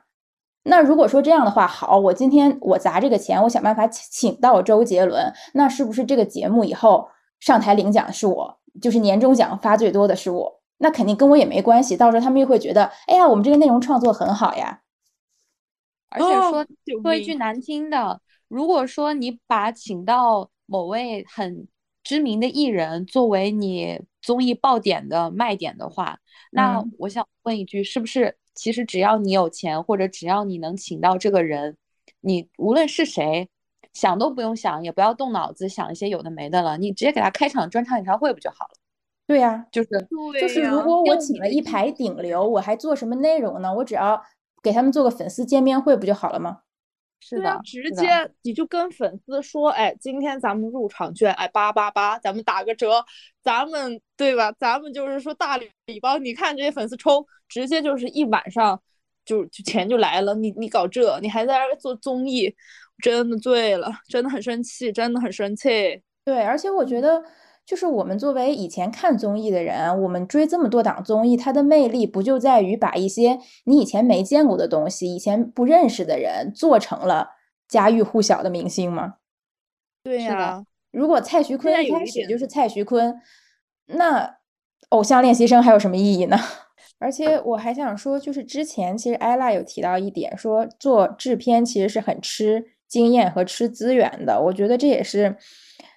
[0.65, 7.09] 那如果说这样的话，好，我今天我砸这个钱，我想办法请请到周杰伦，那是不是这个节目以后
[7.39, 10.61] 上台领奖是我，就是年终奖发最多的是我？
[10.79, 14.81] 那肯定跟我也没关系，到时候他们又会觉得，哎呀，我们这个内容创作很好呀。
[16.11, 16.67] 而且哦说
[17.03, 21.67] 说一句难听的，如果说你把请到某位很
[22.03, 26.19] 知名的艺人作为你综艺爆点的卖点的话，
[26.51, 31.77] 那嗯我想问一句，是不是其实只要你有钱，或者只要你能请到这个人，
[32.21, 33.49] 你无论是谁，
[33.93, 38.71] 想都不用想，也不要动脑子想一些有的没的了，你直接给他开场专场演唱会不就好了？
[39.27, 39.89] 对呀、就是
[40.41, 43.75] 就是如果我请了一排顶流，我还做什么内容呢？
[43.75, 44.23] 我只要
[44.63, 46.61] 给他们做个粉丝见面会不就好了吗？
[47.21, 53.05] 是的，，直接你就跟粉丝说，哎，今天咱们入场券，哎，八八八，咱们打个折，
[53.43, 54.53] 咱们对吧？
[54.53, 55.71] 咱们就是说大礼
[56.03, 58.79] 包，你看这些粉丝抽，直接就是一晚上
[59.25, 60.35] 就就钱就来了。
[60.35, 62.55] 你你搞这，你还在那做综艺，
[63.03, 66.03] 真的醉了，真的很生气，真的很生气。
[66.27, 67.23] 对，而且我觉得，
[67.67, 77.31] 就是我们作为以前看综艺的人，我们追这么多档综艺，它的魅力不就在于把一些你以前没见过的东西、以前不认识的人做成了
[77.67, 79.15] 家喻户晓的明星吗？
[80.03, 83.19] 对呀，如果蔡徐坤一开始就是蔡徐坤，
[83.87, 84.37] 那
[84.91, 86.39] 偶像练习生还有什么意义呢？
[87.01, 94.41] 而且我还想说，就是之前其实艾拉有提到一点，说做制片其实是很吃经验和吃资源的。
[94.41, 95.37] 我觉得这也是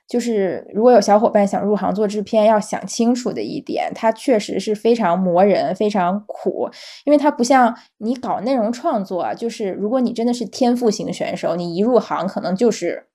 [0.08, 6.70] 就是如果有小伙伴想入行做制片，要想清楚的一点，它确实是非常磨人、非常苦，
[7.04, 13.08] 因为它不像你搞内容创作啊，就是如果你真的是天赋型选手，你一入行可能就是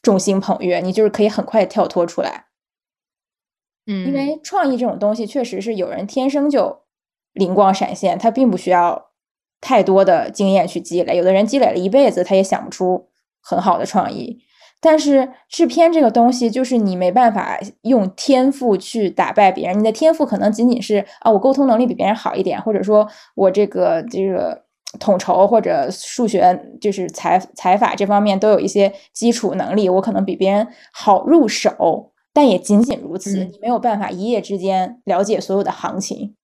[0.00, 2.46] 众星捧月，你就是可以很快跳脱出来。
[3.86, 6.84] 嗯，因为创意这种东西，确实是有人天生就
[7.34, 9.10] 灵光闪现，他并不需要
[9.60, 13.10] 太多的经验去积累，有的人积累了一辈子，他也想不出
[13.42, 14.40] 很好的创意。
[14.80, 19.76] 但是制片这个东西，就是你没办法用天赋去打败别人。
[19.78, 24.62] 你的天赋可能仅仅是啊，我沟通能力比别人好一点，或者说我这个这个
[25.00, 33.44] 统筹或者数学就是财财法这方面都有一些基础能力，我可能比别人好入手，但也仅仅如此。
[33.44, 36.36] 你没有办法一夜之间了解所有的行情。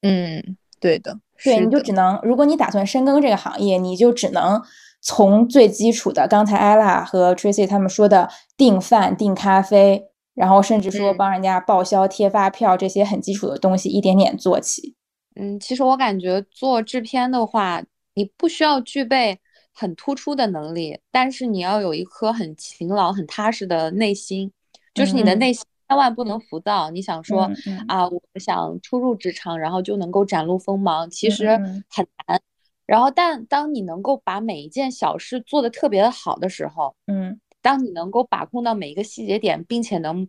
[0.00, 4.62] 嗯，对的，对，你就只能，如果你打算深耕这个行业，你就只能。
[5.00, 14.96] 从最基础的，刚才 ella 和 Tracy 他们说的订饭、订咖啡，然后甚至说帮人家报销、贴发票这些很基础的东西，一点点做起。
[15.36, 17.82] 嗯，其实我感觉做制片的话，
[18.14, 19.38] 你不需要具备
[19.72, 24.50] 很突出的能力，但是你要有一颗很勤劳、很踏实的内心，
[24.94, 26.90] 就是你的内心千万不能浮躁。
[26.90, 27.50] 你想说
[27.86, 31.48] 啊，我想初入职场，然后就能够展露锋芒，其实
[31.88, 32.40] 很难。
[32.86, 40.28] 然后，但当你能够把每一件小事做得特别的好的时候，嗯，当你能够把控到每一个细节点，并且能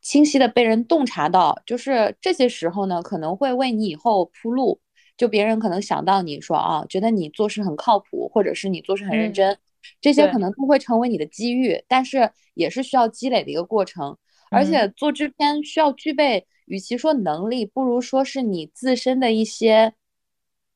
[0.00, 4.80] 清晰的被人洞察到，就是这些时候呢，可能会为你以后铺路。
[5.18, 9.58] 就别人可能想到你说啊，觉得你做事很靠谱，或者是你做事很认真，
[10.00, 14.16] 这些可能都会成为你的机遇，但是也是需要积累的一个过程。
[14.50, 19.92] 而且做制片需要具备，与其说能力，不如说是你自身的一些。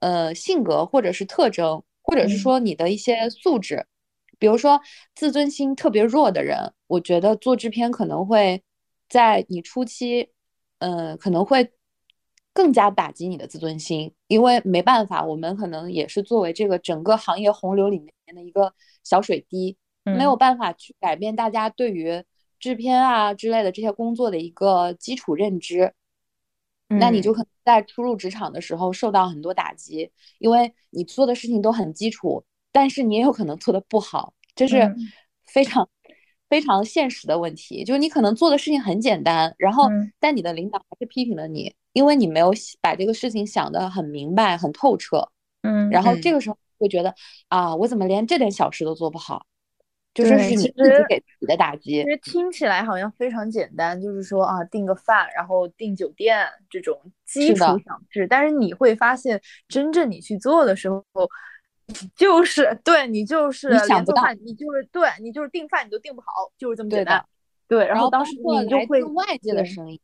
[0.05, 3.87] 呃，性格或者是特征，或者是说你的一些素质，
[4.39, 4.79] 比如说
[5.15, 8.63] 自尊心特别弱的人，我觉得做制片可能会
[9.09, 10.29] 在你初期，
[10.79, 11.73] 呃，可能会
[12.53, 18.75] 更加打击你的自尊心，因为没办法，我们可能也是作为这个整个行业洪流里面的一个
[19.05, 22.23] 小水滴，没有办法去改变大家对于
[22.59, 25.95] 制片啊之类的这些工作的一个基础认知。
[26.89, 34.95] 那你就可能在初入职场的时候受到很多打击，因为你做的事情都很基础，但是你也有可能做的不好，这是
[35.45, 35.89] 非常
[36.49, 37.83] 非常现实的问题。
[37.85, 39.89] 就是你可能做的事情很简单，然后
[40.21, 45.31] 但你的领导还是批评了你，因为你没有把这个事情想得很明白、很透彻。
[45.63, 47.15] 嗯，然后这个时候会觉得
[47.49, 49.47] 啊，我怎么连这点小事都做不好？
[50.15, 52.03] 就是是你自己给自己的打击。
[52.05, 56.97] 其实听起来好像非常简单，就是说啊，订个饭，然后订酒店这种
[57.27, 58.25] 基础小事。
[58.29, 61.03] 但是你会发现，真正你去做的时候，
[62.15, 67.23] 就是对你就是你想不到，你就是对你就是订饭你都订不好，就是这么简单。
[67.67, 69.99] 对，然后当时你就会外界的声音，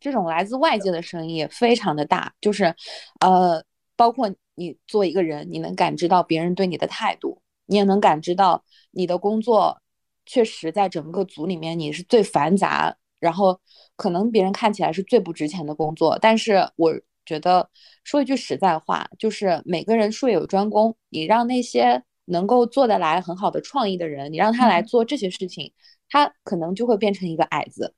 [0.00, 2.74] 这种来自外界的声音也非常的大，就是
[3.20, 3.62] 呃，
[3.94, 7.42] 包括你做一个人，你能感知到别人对你的态度。
[7.70, 9.80] 你也能感知到你的工作
[10.26, 13.60] 确实在整个组里面你是最繁杂，然后
[13.94, 16.18] 可能别人看起来是最不值钱的工作。
[16.20, 16.92] 但是我
[17.24, 17.70] 觉得
[18.02, 25.72] 说一句实在话，就是每个人术业有专攻，你让那些能够做得来很好的创意的人，你让他来做这些事情，
[26.08, 27.94] 他可能就会变成一个矮子。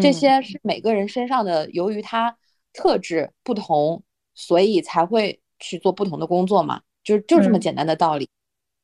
[0.00, 2.34] 这些是每个人身上的，由于他
[2.72, 4.02] 特质不同，
[4.34, 8.30] 所以才会去做不同的工作嘛，就就这么简单的道理。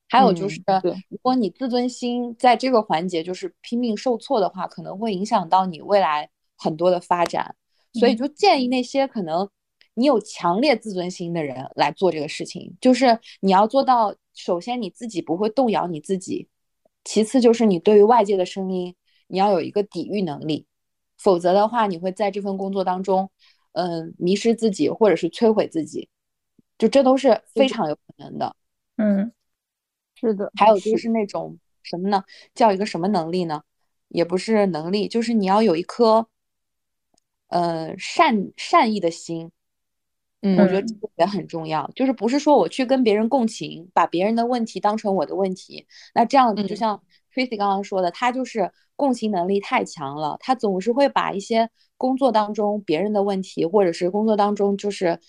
[0.08, 0.62] 还有就是，
[1.08, 7.54] 如果你自尊心在这个环节就是拼命受挫的话，可能会影响到你未来很多的发展。
[7.92, 9.48] 所以就建议那些可能
[9.94, 12.76] 你有强烈自尊心的人来做这个事情。
[12.80, 16.46] 就是你要做到，首先你自己不会动摇你自己，
[17.04, 18.94] 其次就是你对于外界的声音
[19.26, 20.66] 你要有一个抵御能力，
[21.18, 23.30] 否则的话你会在这份工作当中，
[23.72, 26.08] 嗯，迷失自己或者是摧毁自己，
[26.78, 28.54] 就这都是非常有可能的。
[28.98, 29.32] 嗯。
[30.18, 32.24] 是的，还有就是那种什么呢？
[32.54, 33.62] 叫一个什么能力呢？
[34.08, 36.26] 也不是能力，就是你要有一颗，
[37.48, 39.50] 呃，善善意的心。
[40.42, 41.90] 嗯，我觉得这个也很重要。
[41.94, 45.86] 就是不是说我去跟别人共情，把别人的问题当成我的问题。
[46.14, 47.02] 那这样就像
[47.34, 55.20] Tracy 刚刚说的，他就是共情能力太强了，他总是会把一些工作当中别人的问题，或者是工作当中就是。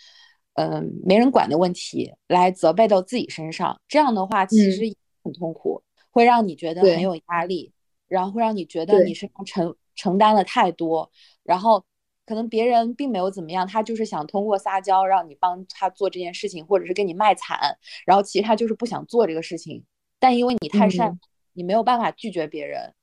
[0.58, 4.82] 嗯，没人管的问题来责备到自己身上，这样的话其实
[5.24, 7.72] 很痛苦，会让你觉得很有压力，
[8.08, 11.12] 然后会让你觉得你身上承承担了太多，
[11.44, 11.86] 然后
[12.26, 19.84] 可能别人并没有怎么样，他就是想通过撒娇让你帮他做这件事情，或者是跟你卖惨，然后其实他就是不想做这个事情，
[20.18, 21.20] 但因为你太善，
[21.54, 22.96] 你没有办法拒绝别人，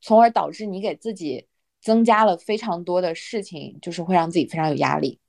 [0.00, 1.46] 从而导致你给自己
[1.80, 5.20] 增加了非常多的事情，就是会让自己非常有压力。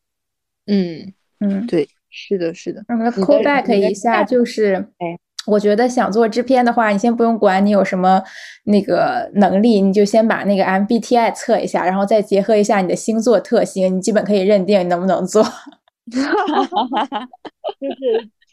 [0.65, 2.83] 嗯嗯，对，是的，是的。
[2.87, 5.19] 那么 call back 一下，就是哎。
[5.47, 8.21] 我觉得想做制片的话，你先不用管你有什么
[8.65, 15.41] 那个能力，你就先把那个 MBTI 测一下，然后再结合一下你的星座特性，你基本可以认定你能不能做。
[16.11, 16.29] 就是，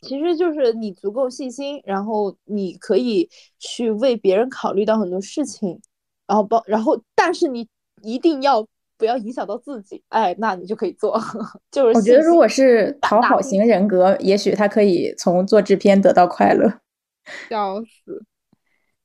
[0.03, 3.29] 其实就是你足够细心，然后你可以
[3.59, 5.79] 去为别人考虑到很多事情，
[6.27, 7.67] 然后包，然后但是你
[8.03, 8.67] 一定要
[8.99, 11.21] 不要影响到自己，哎，那你就可以做。
[11.71, 16.81] 就是我觉得，如果是讨好型人格，也许他可以从做制片得到快乐。
[17.51, 18.25] 笑死，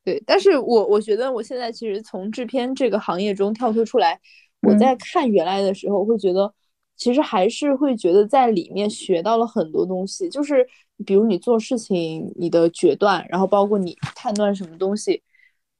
[0.04, 4.20] 对，但是我我觉得我现在其实从制片这个行业中跳脱出来，
[4.62, 6.54] 我在看原来的时候会觉得，
[6.96, 10.68] 其实还是会觉得在里面学到了很多东西，就是
[11.04, 15.24] 比如你做事情你的决断，然后包括你判断什么东西，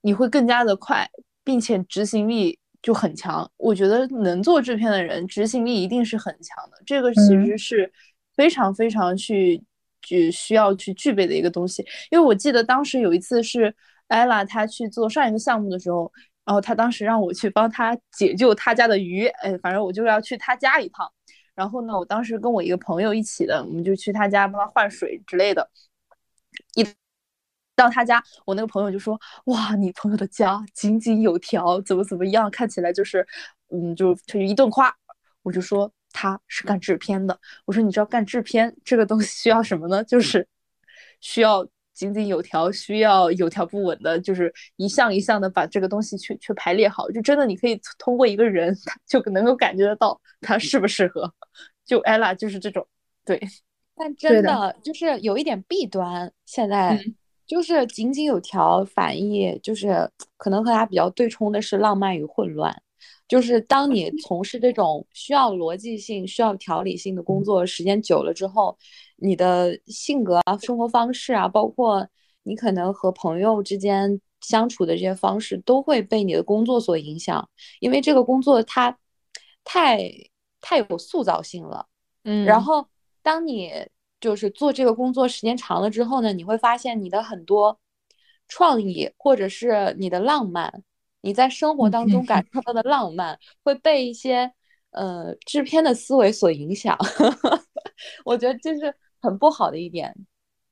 [0.02, 1.08] 你会更加的快，
[1.44, 3.50] 并且执行力就很强。
[3.58, 7.92] 我觉得能做制片的人执行力一定是很强的，这个其实是
[8.36, 9.64] 非常非常去。
[10.04, 13.72] 就需要去具备的一个东西，因为我记得当时有一次是
[14.10, 16.12] ella 她去做上一个项目的时候，
[16.44, 21.08] 然后她当时让我去帮她解救她家的鱼，哎，反正我就要去她家一趟。
[21.54, 25.70] 然后呢，我当时跟我一个朋友一起的，我们就去他家帮他换水之类的。
[26.74, 26.84] 一
[27.84, 33.28] 到他家，我那个朋友就说：“哇，你朋友的家井井有条，怎么怎么样，看起来就是，
[33.70, 34.96] 嗯，就就一顿夸。”
[35.44, 35.92] 我就说。
[36.14, 40.04] 他是干制片的，我说你知道干制片这个东西需要什么呢？
[40.04, 40.46] 就是
[41.22, 47.10] 需要井井有条，需要有条不紊的，就是一项一项的把这个东西去去排列好。
[47.12, 51.34] 就真的你可以通过一个人，他就能够感觉得到他适不适合。
[51.86, 52.86] 就 ella 就是这种，
[53.24, 53.42] 对。
[53.96, 57.00] 但真的就是有一点弊端，现在
[57.52, 62.74] 就是井井有条，反义就是 可能和他比较对冲的是浪漫与混乱。
[63.28, 68.78] 就是当你 从事这种需要逻辑性、需要条理性的工作时间久了之后，
[69.18, 72.08] 你的性格啊、生活方式啊，包括
[72.44, 77.46] 你可能和朋友之间相处的这些方式，都会被你的工作所影响。
[77.82, 78.98] 因为这个工作它
[79.66, 80.10] 太
[80.62, 81.86] 太有塑造性了，
[82.24, 82.46] 嗯。
[82.46, 82.88] 然后
[83.22, 83.74] 当你
[84.22, 87.78] 就是做这个工作时间长了之后呢，你会发现你的很多
[88.48, 90.84] 创意或者是你的浪漫。
[91.24, 94.52] 你在生活当中感受到的浪漫会被一些
[94.90, 96.98] 呃制片的思维所影响，
[98.26, 98.92] 我觉得这是
[99.22, 100.12] 很不好的一点。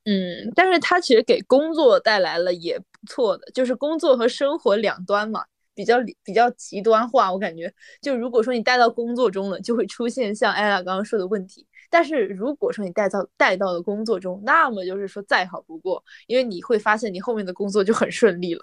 [0.06, 7.32] 嗯，但是它其实给工作带来了也不错的，就是工作和生活两端嘛，比较比较极端化。
[7.32, 7.72] 我感觉，
[8.02, 18.60] 就如果说你带到工作中了，就会出现像艾拉刚刚说的问题；但是如果说你带到带到了工作中，那么就是说再好不过，因为你会发现你后面的工作就很顺利了。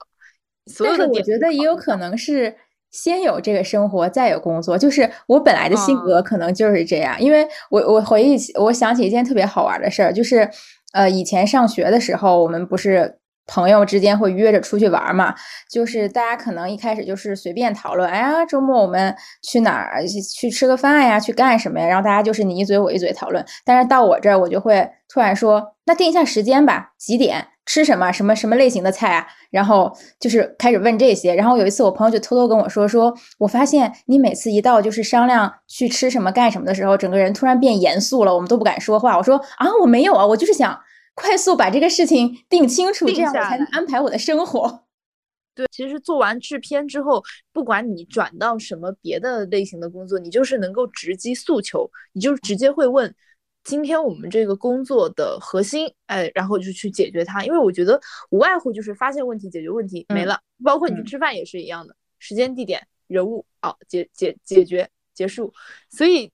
[0.66, 2.56] 所有的我觉得也有可能是
[2.92, 4.78] 先有这个生活，再有工作。
[4.78, 10.50] 就是我本来的性格可能就是这样，因为我我回忆起，我想起一件特别好玩的事儿，就是
[10.94, 15.34] 呃，以前上学的时候，我们不是朋友之间会约着出去玩嘛，
[15.72, 21.88] 就是大家可能一开始就是随便讨论，哎呀，周末我们去哪儿去吃个饭呀，去干什么呀？
[21.88, 23.44] 然后大家就是你一嘴我一嘴讨论。
[23.66, 27.48] 但是到我这儿，我就会突然说，那定一下时间吧，几点？
[27.66, 29.28] 吃什么什么什么类型的菜啊？
[29.52, 29.92] 然后
[30.22, 31.36] 就是开始问这些。
[31.36, 40.80] 然后有一次，我朋友就偷偷跟我说：“说我发现你每次一到就是商量去吃什么干什么的时候，整个人突然变严肃了，我们都不敢说话。”我说：“啊，我没有啊，我就是想
[41.18, 44.84] 快速把这个事情定清楚，这样我才能安排我的生活。”
[45.56, 53.14] 对，其实做完制片之后，不管你转到什么别的类型的工作，你就是能够直击诉求，你就直接会问。
[53.64, 58.00] 今天我们这个工作的核心，哎，然后就去解决它，因为我觉得
[58.30, 65.52] 无外乎就是发现问题、解决问题没了，包括你去吃饭也是一样的，时间、地点、人物，哦，解解解决结束，
[65.90, 66.32] 所以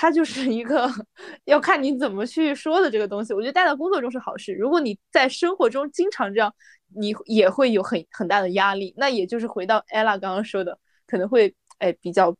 [0.00, 0.88] 它就是一个
[1.46, 3.34] 要看你怎么去说的这个东西。
[3.34, 6.54] 我觉得带到工作中是好事，如果你在生活中经常这样，
[6.94, 8.94] 你也会有很很大的压力。
[8.96, 12.32] 那也就是回到 ella 刚刚说的，可能会哎比较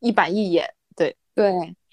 [0.00, 1.52] 一板一眼，对对。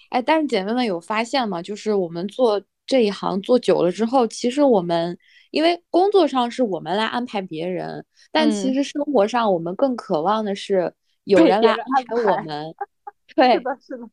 [0.10, 1.62] 哎，但是姐妹们有发现吗？
[1.62, 5.16] 就是我们做这一行做久了之后，其实我们
[5.52, 10.92] 因为工作上是我们来安排别人，但其实生活上我们更渴望的是
[11.26, 12.74] 有人来安排我们。
[13.36, 14.10] 对，是的，是的，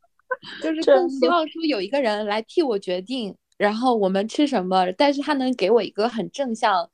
[0.62, 6.88] 就是更希望说有一个人来替我决定，然后我们吃什么，但是他能给我一个很正向、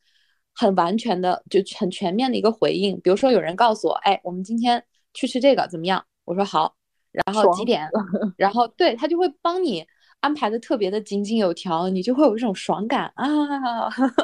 [0.55, 3.01] 很完全的、就很全面的一个回应。
[3.01, 4.83] 比如说有人告诉我，哎，我们今天
[5.15, 6.05] 去吃这个怎么样？
[6.25, 6.75] 我说好。
[7.11, 7.89] 然后几点？
[8.37, 9.85] 然后对他就会帮你
[10.21, 13.25] 安排的特别的井井有条，你就会有一种爽感啊！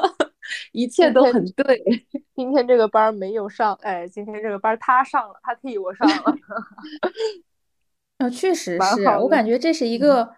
[0.71, 1.81] 一切都很对。
[2.35, 6.37] 今天这个班没有上，哎，今天这个班他上了，他替我上了。
[8.19, 10.29] 啊，确实是我感觉这是一个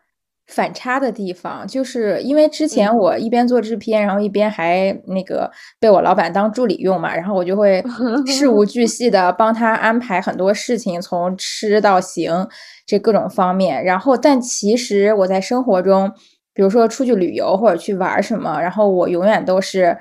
[0.48, 7.84] 反差的地方，就是因为之前我一边做制片，然后一边还那个被我老板当助理用嘛，然后我就会
[8.26, 12.48] 事无 巨细的帮他安排很多事情，从吃到行
[12.86, 13.84] 这各种方面。
[13.84, 16.12] 然后，但其实我在生活中，
[16.56, 19.98] 比如说出去旅游或者去玩什么，然后我永远都是。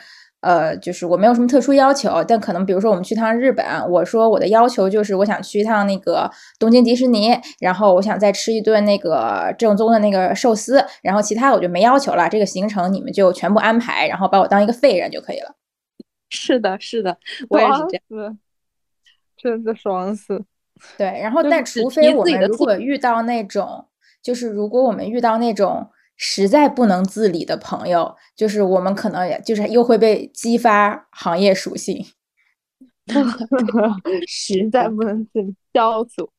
[0.46, 15.56] 呃，就是我没有什么特殊要求，但可能比如说我们去趟日本，我说我的要求就是我想去一趟那个东京迪士尼，然后我想再吃一顿那个正宗的那个寿司，然后其他的我就没要求了，这个行程你们就全部安排，然后把我当一个废人就可以了。
[16.30, 17.18] 是的，是的，
[17.48, 18.38] 我也是这样，
[19.36, 20.44] 真的爽死。
[20.96, 23.86] 对，然后但除非我们如果遇到那种，
[24.22, 25.90] 就是如果我们遇到那种。
[26.16, 32.04] 实在不能自理的朋友，就是我们可能也就是又会被激发行业属性。
[34.26, 36.30] 实在不能自理，消组。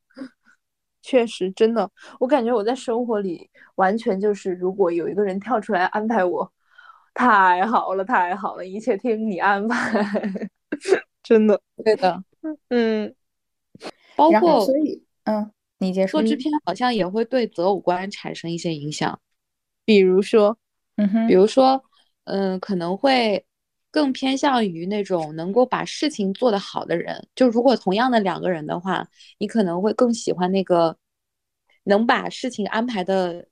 [1.01, 1.89] 确实，真的，
[2.19, 6.51] 我感觉我在生活里完全就是，如果有一个人跳出来安排我，
[7.13, 10.03] 太好了，太好了，一切听你安排。
[11.23, 12.21] 真的，对的，
[12.69, 13.15] 嗯，
[14.17, 19.17] 包括所以，嗯，你接做制片好像也会对择偶观产生一些影响。
[19.87, 20.57] 比如说，
[20.97, 21.81] 嗯哼，比如说，
[22.25, 23.45] 嗯，可能会
[23.89, 27.25] 更偏向于那种能够把事情做得好的人。
[27.33, 29.07] 就如果同样的两个人的话，
[29.37, 30.97] 你可能会更喜欢那个
[31.85, 33.47] 能把事情安排的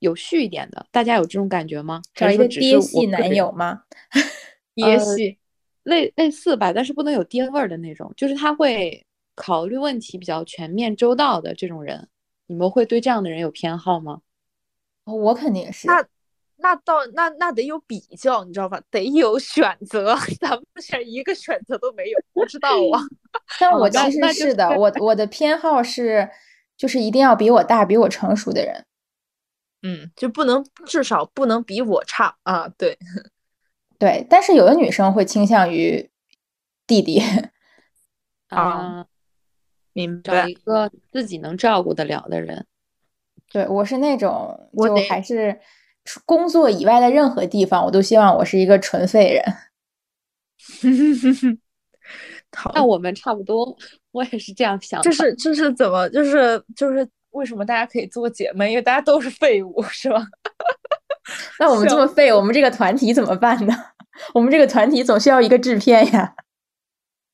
[0.00, 0.84] 有序一点的。
[0.90, 2.02] 大家有这种感觉吗？
[2.12, 3.84] 找一个爹系男友吗？
[4.74, 5.38] 爹系，
[5.84, 8.12] 类类似吧，但是不能有爹味儿的那种。
[8.16, 9.06] 就是他会
[9.36, 12.08] 考虑问题比较全面周到的这种人。
[12.48, 14.22] 你们会对这样的人有偏好吗？
[15.04, 16.04] 我肯定是那，
[16.58, 18.80] 那到那那得有比较，你知道吧？
[18.90, 23.00] 得有选择， 咱们选一个选择都没有，不知道啊。
[23.58, 26.30] 但我其实是的，我我的偏好是，
[26.76, 28.84] 就是一定要比我大、比我成熟的人。
[29.82, 32.68] 嗯，就不能至少不能比我差啊。
[32.78, 32.96] 对，
[33.98, 34.24] 对。
[34.30, 36.08] 但是有的女生会倾向于
[36.86, 37.20] 弟弟
[38.48, 39.06] 啊，
[39.92, 42.64] 明白，找一个自己能照顾得了的人。
[43.52, 45.58] 对我是那种，就还是
[46.24, 49.44] 工作以外的任何地方，我都希望我是一个纯废人。
[52.74, 53.76] 那我们差不多，
[54.10, 55.00] 我也是这样想。
[55.02, 56.08] 就是就是怎么？
[56.10, 58.70] 就是就是为什么大家可以做姐妹？
[58.70, 60.22] 因为大家都是废物，是吧？
[61.58, 63.74] 那我们这么废，我们这个团体怎么办呢？
[64.34, 66.34] 我们这个团体总需要一个制片呀。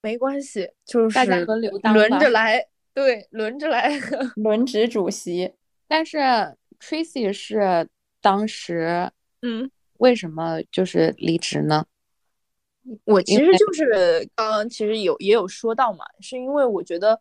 [0.01, 2.65] 没关系，就是大家轮流当，轮着来，
[2.95, 3.91] 对，轮着来，
[4.37, 5.55] 轮值主席。
[5.89, 6.19] 但是
[6.79, 7.89] Tracy 是
[8.21, 9.11] 当时，
[9.43, 11.87] 嗯，为什么就是离职呢？
[13.05, 17.19] 我其实就是刚刚其实有也有说到嘛，是因为我觉得，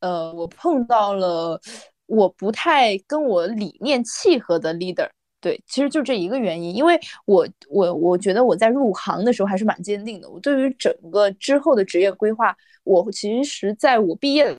[0.00, 1.60] 呃，我碰到了
[2.06, 5.08] 我不太跟我理念契合的 leader，
[5.40, 6.74] 对，其实就这一个原因。
[6.74, 14.54] 因为我我我觉得我在入行的时候还是蛮坚定的，我对于整个之后的职业规划，我其实在我毕业。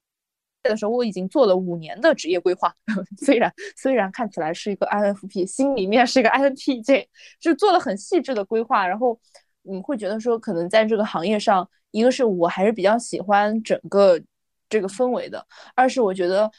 [0.69, 2.73] 的时候我已经做了五年的职业规划，
[3.17, 7.07] 虽然虽然看起来是一个 INFP，心里面是一个 INTJ，
[7.39, 8.87] 就做了很细致的规划。
[8.87, 9.19] 然后
[9.63, 14.19] 你会觉得说，可能在这个行业上，一个是我还是比较喜欢整个
[14.69, 16.49] 这个氛围的，二是我觉得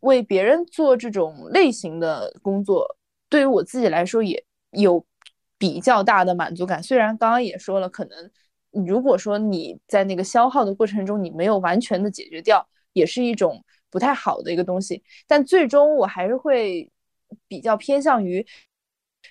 [0.00, 2.96] 为别人做这种类型的工作，
[3.28, 5.04] 对于我自己来说也有
[5.58, 6.82] 比较大的满足感。
[6.82, 8.30] 虽然刚刚也说了，可能
[8.86, 12.66] 如果说你在那个消耗的过程中，你没有完全的解决掉。
[12.92, 16.90] 也是一种不太好的一个东西，但最终我还是会
[17.48, 18.46] 比较偏向于，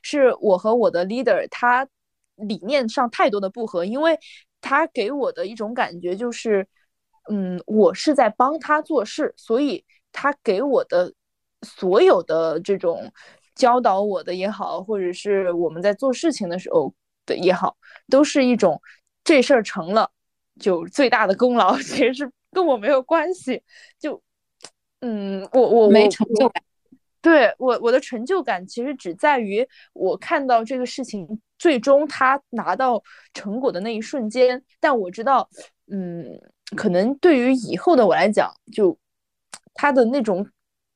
[0.02, 1.88] 是我和我的 leader 他
[2.36, 4.18] 理念上太多的不合，因为
[4.62, 6.68] 他给我的一种感觉就是，
[7.30, 11.14] 嗯，我是在帮他做事，所以他给我的
[11.62, 13.12] 所有的这种
[13.56, 16.94] 教导我的也好，或者是我们在做事情的时候
[17.26, 17.78] 的也好，
[18.10, 18.82] 都是一种
[19.24, 20.12] 这事儿成了
[20.60, 22.32] 就最大的功劳， 其实是。
[22.52, 23.62] 跟我没有关系，
[24.00, 24.22] 就，
[25.00, 26.64] 嗯，我我没成就感，
[27.22, 33.02] 对我我的成就感其实只在于我看到这个事情最终他拿到
[33.34, 34.62] 成果的那一瞬间。
[34.80, 35.50] 但我知道，
[35.92, 36.40] 嗯，
[36.76, 38.98] 可能对于以后的我来讲，就
[39.74, 40.48] 他的那种，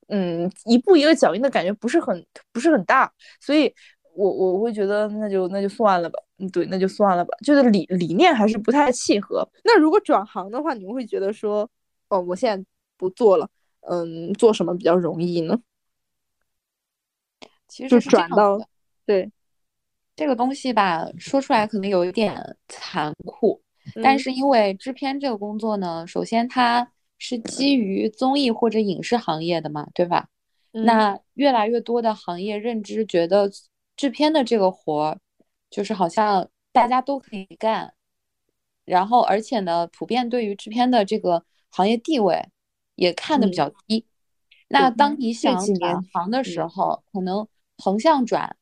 [0.08, 3.74] 嗯，一步一个脚印的感觉不是很不是很大，所以。
[4.18, 9.48] 我我会觉得那就那就算了吧，嗯，对，那就算了吧，就是理理念还是不太契合。
[9.64, 11.68] 那如果转行的话，你们会觉得说，
[12.08, 13.48] 哦，我现在不做了，
[13.80, 15.58] 嗯，做什么比较容易呢？
[17.68, 18.60] 其实就转到，
[19.04, 19.30] 对，
[20.14, 23.60] 这个东西吧，说出来可能有一点残酷，
[24.02, 30.28] 但是因为制片这个工作呢，首先它是基于综艺或者影视行业的嘛，对吧？
[30.72, 33.50] 那越来越多的行业认知觉得
[33.96, 35.18] 制片的这个活儿，
[35.70, 37.94] 就是好像大家都可以干，
[38.84, 42.48] 然后而且呢，普遍对于制片的这个行业地位
[42.94, 44.06] 也看得比较低。
[44.68, 47.46] 那当你想转行的时候，可能
[47.78, 48.56] 横向转。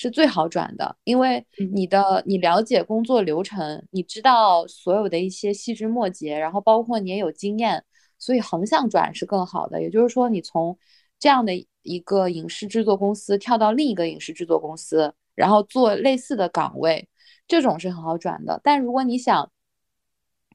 [0.00, 7.84] 是最好转的，因为你的你了解工作流程，你知道所有的一些细枝末节，然后包括你也有经验，
[8.16, 9.82] 所以横向转是更好的。
[9.82, 10.78] 也就是说，你从
[11.18, 11.52] 这样的
[11.82, 17.08] 一个影视制作公司跳到另一个影视制作公司，然后做类似的岗位，
[17.46, 18.60] 这种是很好转的。
[18.64, 19.50] 但如果你想，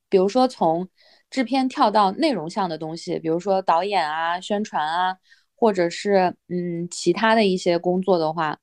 [0.10, 0.90] 比如说从
[1.30, 5.18] 制片跳到内容项的东西，比如说导演啊、宣传啊，
[5.56, 8.60] 或者是嗯其他的一些工作的话。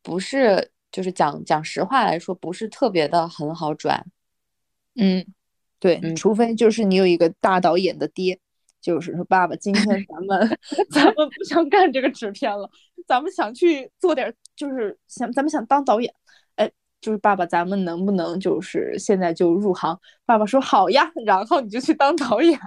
[0.00, 4.06] 不是，就是讲讲实话来说，不是特别的很好转。
[4.94, 5.26] 嗯，
[5.78, 8.38] 对，除非就是你有一个大导演的爹，
[8.80, 10.58] 就是说爸爸，今天咱们
[10.90, 12.70] 咱们不想干这个制片了，
[13.06, 16.12] 咱们想去做点，就是想咱们想当导演。
[16.56, 16.70] 哎，
[17.00, 19.98] 就是爸爸，咱们能不能就是现在就入行？
[20.26, 22.58] 爸爸说好呀，然后你就去当导演。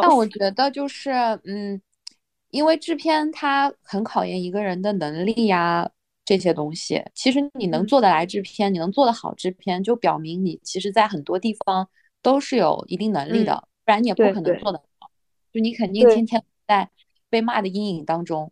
[0.00, 1.10] 但我觉得就是，
[1.44, 1.80] 嗯，
[2.50, 5.90] 因为制片它很考验一个人的能力呀。
[6.26, 11.86] 这些东西，其实你能做得来制片，你能做得好制片，就表明你其实在很多地方
[12.22, 15.10] 都是有一定能力的，不然你也不可能做得好。
[15.52, 16.88] 就你肯定天天在
[17.28, 18.50] 被骂的阴影当中。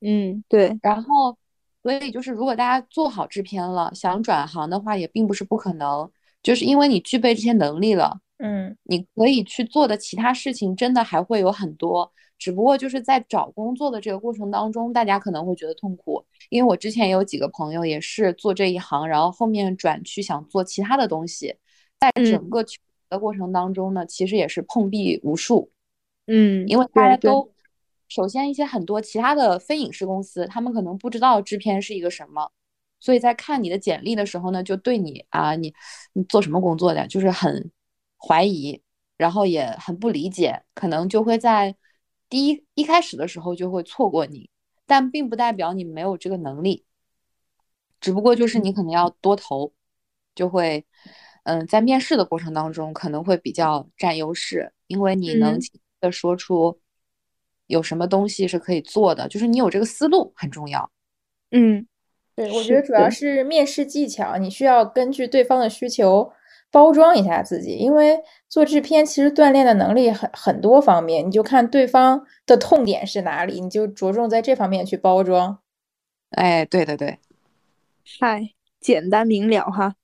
[0.00, 0.78] 嗯，对。
[0.80, 1.36] 然后，
[1.82, 6.10] 所以就是如果大家做好制片了，想转行的话，也并不是不可能，
[6.42, 8.20] 就是因为你具备这些能力了。
[8.38, 12.10] 嗯，你可以去做的其他事情，真的还会有很多。
[12.38, 21.54] 只不过就是在找工作的这个过程当中，大家可能会觉得痛苦，因为我之前也有几个朋友也是做这一行，然后后面转去想做其他的东西，
[22.00, 22.64] 在整个
[23.08, 25.70] 的过程当中呢，其实也是碰壁无数。
[26.26, 27.51] 嗯，因为大家都
[28.14, 32.50] 首先一些很多其他的非影视公司，他们可能不知道制片是一个什么，
[33.00, 35.72] 所以在看你的简历的时候呢，就对你啊，你
[36.12, 37.70] 你做什么工作的，就是很
[38.18, 38.82] 怀疑，
[39.16, 41.74] 然后也很不理解，可能就会在。
[42.28, 44.48] 第一一开始的时候就会错过你，
[44.86, 46.86] 但并不代表你没有这个能力，
[48.00, 49.70] 只不过就是你可能要多投，
[50.34, 50.86] 就会，
[51.44, 55.58] 嗯，在面试的过程当中可能会比较占优势，因为你能
[56.00, 56.80] 的说出
[57.72, 60.90] 有什么东西是可以做的，就是你有这个思路很重要。
[61.50, 61.86] 嗯，
[62.36, 66.32] 对，我觉得主要是面试技巧，你需要根据对方的需求。
[66.72, 68.18] 包装一下自己，因为
[68.48, 75.58] 做制片其实锻炼的能力很很多方面，你就看对方的痛点是哪里，你就着重在这方面去包装。
[76.30, 77.18] 哎，对对对，
[78.18, 79.96] 嗨，简单明了哈。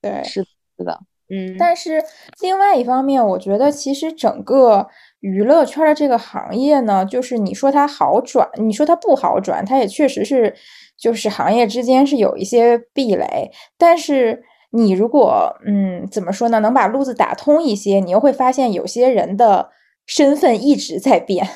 [0.00, 0.42] 对，是
[0.78, 0.98] 是的，
[1.28, 1.56] 嗯。
[1.58, 2.02] 但是
[2.40, 4.88] 另外一方面，我觉得其实整个
[5.24, 10.54] 娱乐圈的这个行业呢，就是你说它好转，你说它不好转，它也确实是，
[10.98, 14.44] 就是行业之间是有一些壁垒，但是。
[14.76, 19.70] 你如果嗯怎么说呢，能把路子打通一些，你又会发现有些人的
[20.04, 21.48] 身份一直在变。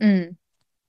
[0.00, 0.36] 嗯，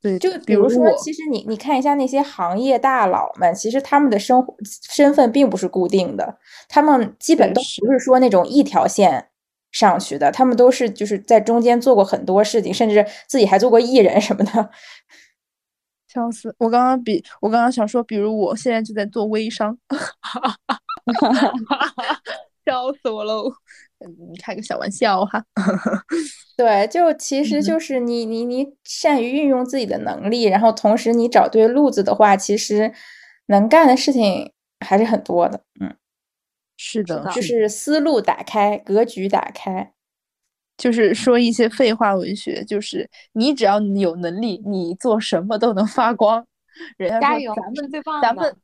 [0.02, 9.28] 对，就比如说，其实你你看一下那些行业大佬们，其实他们的生活身份并不是固定的，他们基本都不是说那种一条线
[9.74, 14.52] 上去的，他们都是就是在中间做过很多事情，甚至自己还做过艺人什么的。
[16.08, 16.56] 笑死！
[16.60, 19.76] 我刚刚比我刚刚想说，比如我现在就在做微商。
[19.90, 21.52] 哈哈哈！
[22.64, 23.50] 笑死我喽！
[24.00, 24.10] 嗯，
[24.40, 25.44] 开个小玩笑哈。
[26.56, 32.94] 对，就其实就是你你你善于运用自己的能力，然后同时你找对路子的话，其实
[33.48, 34.54] 能干的事情
[34.86, 35.62] 还是很多的。
[35.82, 35.96] 嗯，
[36.78, 39.94] 是的，就是思路打开，格局打开，
[40.78, 46.46] 就是说一些废话文学，就是你只要有能力，你做什么都能发光。
[46.98, 48.56] 人家说咱们最棒，咱们。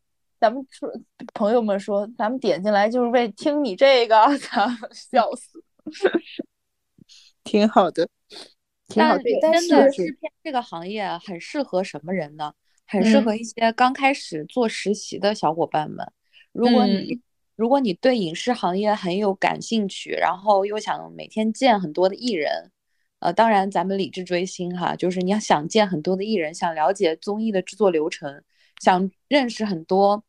[0.42, 0.90] 咱们说，
[1.34, 5.62] 朋友们说，咱们点进来就是为听你这个， 咱笑死，
[7.44, 8.08] 挺好的，
[8.88, 9.24] 挺好的。
[9.42, 12.54] 真的制片这个行业很适合什么人呢？
[12.88, 16.10] 很适合一些刚开始做实习的小伙伴们。
[16.54, 17.20] 如果你
[17.60, 22.72] 如果你对影视行业很有感兴趣，然后又想每天见很多的艺人，
[23.20, 28.42] 呃，当然咱们理智追星哈，就是你要想见很多的艺人，想了解综艺的制作流程，
[28.80, 30.24] 想认识很多。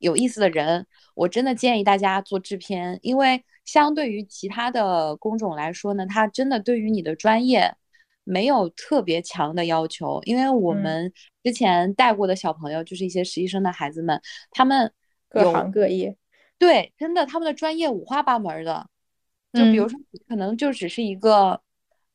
[0.00, 7.74] 有意思的人，我真的建议大家做制片，因为相对于其他的工种来说呢，它真的对于你的专业
[8.22, 10.20] 没有特别强的要求。
[10.24, 11.10] 因为我们
[11.42, 14.20] 之前带过的小朋友，就是一些实习生的孩子们，
[14.50, 14.92] 他们
[15.30, 16.14] 各行各业。
[16.58, 18.88] 对，真的，他们的专业五花八门的。
[19.52, 21.60] 就比如说，可能就只是一个，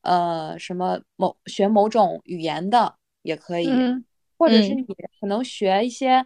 [0.02, 3.68] 呃，什么某学某种语言的也可以，
[4.38, 4.84] 或者是你
[5.20, 6.24] 可能学一些，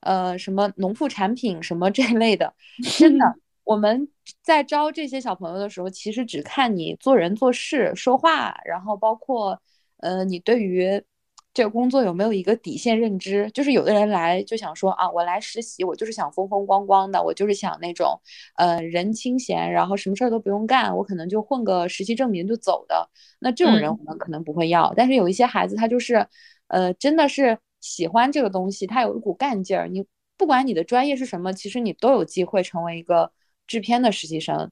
[0.00, 2.54] 呃，什么农副产品什么这一类的。
[2.98, 3.34] 真的，
[3.64, 4.08] 我们
[4.42, 9.60] 在招这些小朋友的时候，其实只看你做人做事、说话，然后包括，
[9.98, 11.02] 呃，你对于。
[11.52, 13.50] 这个工作有没有一个底线认知？
[13.52, 18.20] 就是有的人来就想说啊，我来实习，我就是想风风光光的，我就是想那种，
[18.56, 23.08] 呃，人清闲，然后什么事儿都不用干，我可能就混个实习证明就走的。
[23.40, 24.92] 那这种人我们可能不会要。
[24.96, 26.24] 但是有一些孩子，他就是，
[26.68, 29.88] 呃，真的是喜欢这个东西，他有一股干劲儿。
[29.88, 30.06] 你
[30.36, 33.32] 不管你的专业是什么，其实你都有机会成为一个
[33.66, 34.70] 制片的实习生。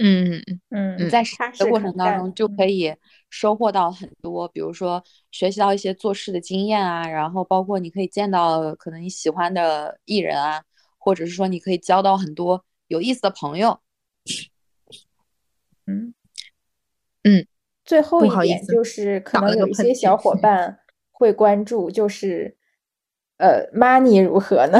[0.00, 2.94] 嗯嗯，你在实习的过程当中就可以
[3.30, 5.02] 收获到很多，比如说
[5.32, 10.62] 学习到一些做事的经验啊，然后包括你可以见到可能你喜欢的艺人啊，
[10.98, 13.80] 或者是说你可以交到很多有意思的朋友。
[15.86, 16.14] 嗯
[17.24, 17.44] 嗯，
[17.84, 20.78] 最后一点就是可能有一些小伙伴
[21.10, 22.56] 会关注，就是
[23.38, 24.78] 呃，money 如何呢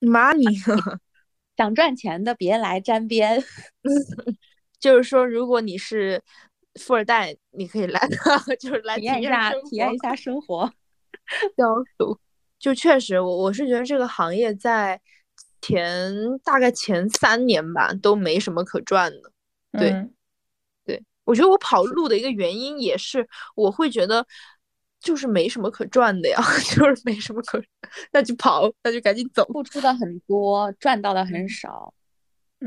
[0.00, 0.44] ？money。
[1.60, 3.44] 想赚钱的别来沾边，
[4.80, 6.22] 就是说，如果你是
[6.80, 8.00] 富二代，你可以来，
[8.58, 10.72] 就是来体验一下，体验一下生活。
[11.58, 11.66] 消
[11.98, 12.18] 毒，
[12.58, 14.98] 就确实，我我是觉得这个行业在
[15.60, 16.10] 前
[16.42, 19.30] 大概前三年吧，都没什么可赚的。
[19.78, 20.08] 对，
[20.86, 24.26] 对我觉得我跑路的一个原因也是，我会觉得。
[25.00, 26.38] 就是没什么可赚的呀，
[26.76, 27.60] 就是没什么可，
[28.12, 29.44] 那就跑，那就赶紧走。
[29.46, 31.92] 付出的很多，赚到的很少。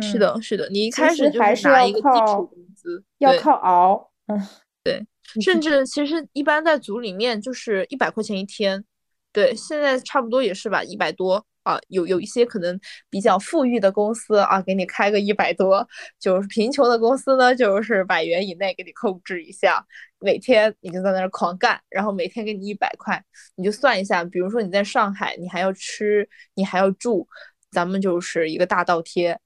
[0.02, 4.12] 是的，是的，你一开始就是拿一个基础工资，要靠熬。
[4.26, 4.42] 嗯，
[4.84, 5.06] 对，
[5.42, 8.84] 甚至其实一般在组里面就是一百块钱一天，
[9.32, 11.46] 对，现在差不多也是吧，一百多。
[11.64, 12.78] 啊，有有一些可能
[13.10, 15.82] 比较富裕的公司啊，给你开个一百多；
[16.20, 19.86] 就是贫穷的公司呢，就是百元以内给你控制一下。
[20.24, 23.22] 每天你就在那儿狂干，然后每天给你一百块，
[23.56, 27.28] 你就算一下，比如说你在上海，你还要吃，你还要住，
[27.70, 29.38] 咱们就是一个大倒贴。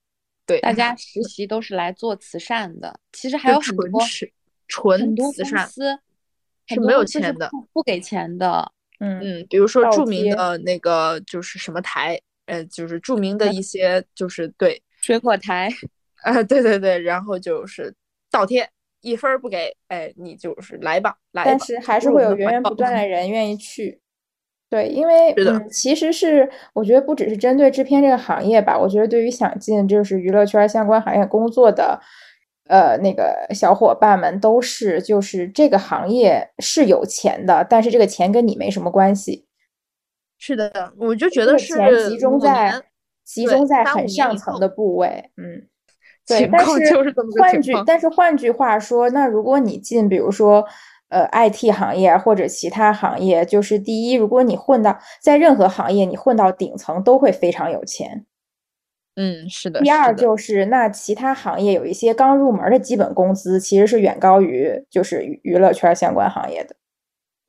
[0.46, 4.00] 对，大家实习都是来做慈善的，其实还有很多
[4.68, 5.98] 纯慈善司
[6.68, 8.72] 是没有钱的，不给钱的。
[9.00, 15.70] 嗯嗯，比如说著名的那个就是什么台，呃，就是著名的一些就是对水果台，
[16.24, 17.94] 啊，对对对，然后就是
[18.32, 18.70] 倒贴
[19.02, 21.44] 一分不给，哎，你就是来吧，来。
[21.46, 24.02] 但是还是会有源源不断的人愿意去，
[24.70, 32.02] 对，因为嗯，其实是我觉得不只是针对制片这个行业吧，我觉得对于想进就是娱乐圈相关行业工作的。
[32.70, 39.48] 呃，那个小伙伴们都是，就是这个行业是有钱的，但是这个钱跟你没什么关系。
[40.38, 42.84] 是的，我就觉得是钱集中在
[43.24, 45.32] 集中在很上层的部位。
[45.38, 45.66] 嗯，
[46.28, 46.50] 对。
[46.52, 46.72] 但是
[47.40, 50.66] 换句但是换句话说，那如果你进，比如说
[51.10, 58.26] 呃 IT 行业或者其他行业，就是第一，如果你混到在任何行业，你混到顶层都会非常有钱。
[59.20, 59.82] 嗯，是的。
[59.82, 66.76] 第二就是，那其他行业有一些刚入门的基本工资，其实是远高于就是娱乐圈相关行业的。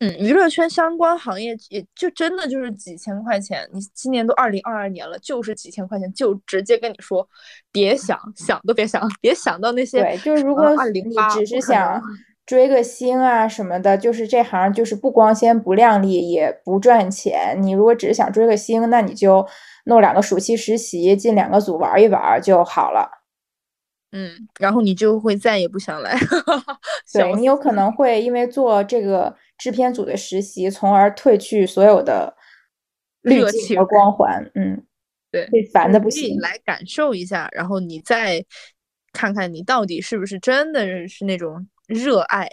[0.01, 3.69] 嗯，娱乐圈相关行业也就真的就是几千块钱。
[3.73, 7.29] 你今年都二零二二年了，就是几千块钱，就直接跟你说，
[7.73, 10.01] 别想想都别想，别想到那些。
[10.01, 11.03] 对，就是如果你
[11.35, 12.01] 只是想
[12.47, 17.57] 追个星啊什么的，就是这行就是不光鲜不亮丽，也不赚钱。
[17.61, 19.47] 你如果只是想追个星，那你就。
[19.85, 23.18] 弄两个暑期实习，进两个组玩一玩就好了。
[24.13, 26.19] 嗯，然后你就会再也不想来。
[27.13, 32.35] 对你有可能会因为做这个制片组的实习，从而褪去所有的
[33.23, 34.51] 滤镜和光环。
[34.55, 34.83] 嗯，
[35.31, 36.39] 对，会烦的不行。
[36.41, 38.45] 来感受一下，然后你再
[39.13, 42.51] 看看你到底是不是真的是那种热爱。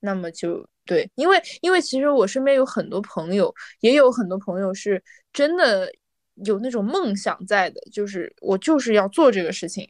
[0.00, 5.02] 那么就对，因为因为其实我身边有很多朋友，也有很多朋友是
[5.32, 5.90] 真的。
[6.46, 9.86] 有那种梦想在的，就是我就是要做这个事情，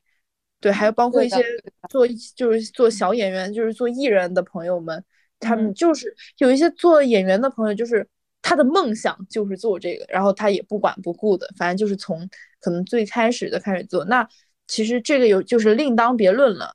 [0.61, 1.43] 对，还有包括一些
[1.89, 2.07] 做
[2.37, 5.03] 就是做小演员，就是做艺人的朋友们，
[5.39, 8.07] 他们就是有一些做演员的朋友，就是
[8.43, 12.29] 他的梦想就是做这个，然后他也不管不顾的，反正就是从
[12.61, 14.05] 可能最开始的开始做。
[14.05, 14.29] 那
[14.67, 16.75] 其实这个有就是另当别论了，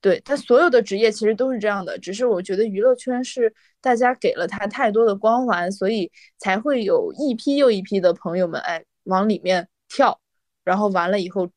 [0.00, 8.84] 对他所有的职业其实都是这样的，只是我觉得娱乐圈是大家给了他太多的光环，所以才会有一批又一批的朋友们，哎。
[9.04, 10.20] 往里面跳，
[10.62, 11.48] 然后完了以后，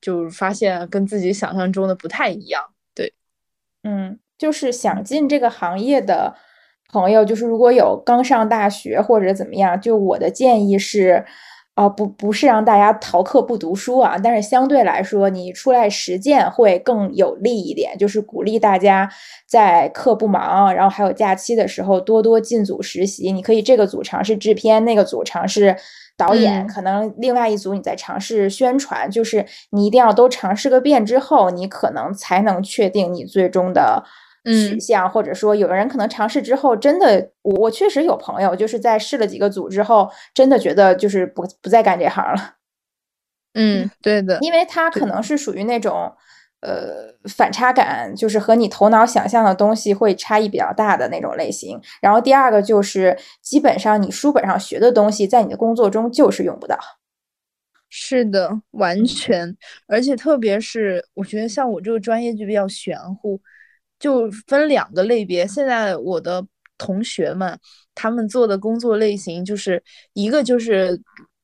[0.00, 2.62] 就发现跟自己想象中的不太一样。
[2.94, 3.12] 对，
[3.82, 6.34] 嗯，就是想进这个行业的
[6.92, 11.24] 朋友，就是如果有刚上大学或者怎么样，就我的建议是，
[11.74, 19.08] 啊，不不是让大家逃课不读书啊，但是相对来说，你出来实践会更有利一点，就是鼓励大家
[19.46, 23.30] 在课不忙，然后还有假期的时候多多进组实习。
[23.30, 25.76] 你可以这个组尝试制片，那个组尝试
[26.26, 34.04] 导演，可能另外一组你在尝试宣传，就是你一定要都尝试个遍之后，你可能才能确定你最终的。
[34.42, 42.54] 取向，或者说，有的人可能尝试之后，真的，我确实有朋友就是在试了几个组之后，真的觉得就是不不再干这行了。
[43.52, 46.10] 嗯，对的，因为他可能是属于那种，
[46.60, 51.80] 呃，反差感，就是和你头脑想象的东西会差异比较大的那种类型。
[52.00, 56.78] 然后第二个就是，基本上你书本上学的东西，在你的工作中就是用不到。
[57.88, 59.56] 是的，完全，
[59.86, 63.40] 而且特别是我觉得像我这个专业就比较玄乎。
[63.98, 65.46] 就分两个类别。
[65.46, 66.42] 现在我的
[66.78, 67.58] 同学们，
[67.94, 69.82] 他们做的工作类型就是
[70.14, 70.98] 一个就是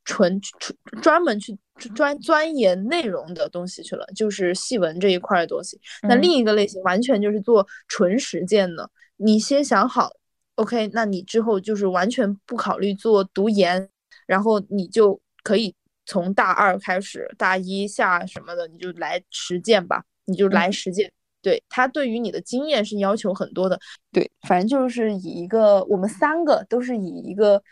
[0.06, 1.54] 纯纯专门去
[1.94, 5.78] 专钻研内容的东西去了，就是细文这一块的东西。
[6.04, 8.88] 那另一个类型完全就是做纯实践的。
[9.18, 10.10] 你先想好
[10.54, 13.88] ，OK，那你之后就是完全不考虑做读研，
[14.26, 15.74] 然后你就可以
[16.06, 21.12] 从大二开始，大一下什么的，你就来实践吧，你就来实践。
[21.42, 23.78] 对他对于你的经验是要求很多的，
[24.12, 27.62] 对，反正就是以一个我们三个都是以一个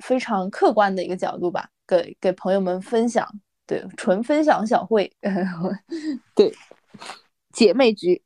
[0.00, 3.26] 非常客观的一个角度吧，给给朋友们分享，
[3.66, 5.10] 对，纯分享小会，
[6.34, 6.52] 对，
[7.52, 8.22] 姐妹局。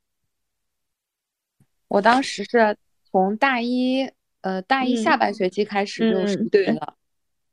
[1.87, 2.75] 我当时是
[3.11, 4.09] 从大一，
[4.41, 6.95] 呃，大一下半学期开始就实习了，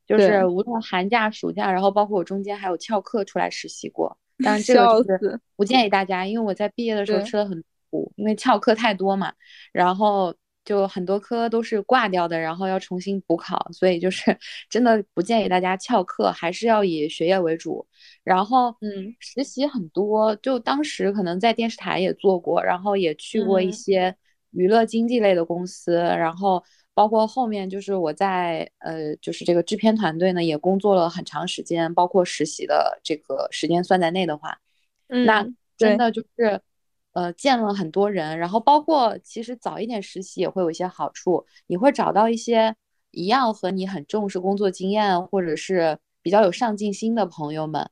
[0.06, 4.16] 就是无论寒假、暑假，然后包括我中间还有翘课出来实习过。
[4.42, 9.32] 但是这个就是不建议大家，因为我在毕业的时候吃了很苦，因为翘课太多嘛，
[9.70, 10.34] 然后
[10.64, 14.36] 就很多科都是挂掉的，然后要重新补考，所以就是
[14.70, 17.86] 真的不建议大家翘课，还是要以学业为主。
[18.24, 24.14] 然后嗯，实习很多，就当时可能在电视台也做过，然后也去过一些
[24.50, 26.62] 娱乐经济类的公司，然后。
[26.94, 34.58] 包括后面就是我在呃，就是这个制片团队呢，也工作了很长时间，包括实习的这个时间算在内的话，
[35.24, 35.42] 那
[35.78, 36.60] 真的就是
[37.12, 42.74] 呃见了很多人，然后包括其实早一点实习也会有一些好处，你会找到一些
[43.10, 47.88] 一样和你很重视工作经验或者是比较有上进心的朋友们，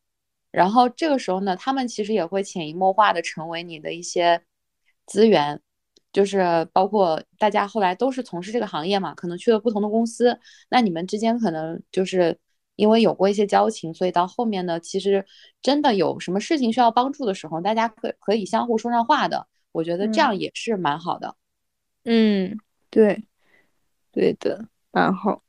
[0.50, 4.42] 然后这个时候呢，他们其实也会潜移默化的成为你的一些
[5.06, 5.60] 资源。
[6.12, 10.36] 就是包括大家后来都是从事这个行业嘛，可能去了不同的公司，
[10.68, 12.36] 那你们之间可能就是
[12.80, 15.24] 因为有过一些交情，所以到后面呢，其实
[15.60, 19.46] 真的有什么事情需要帮助的时候，大家可可以相互说上话的。
[19.72, 21.36] 我觉得这样也是蛮好的。
[22.04, 22.58] 嗯，
[22.88, 23.22] 对，
[24.10, 25.42] 对的，蛮好。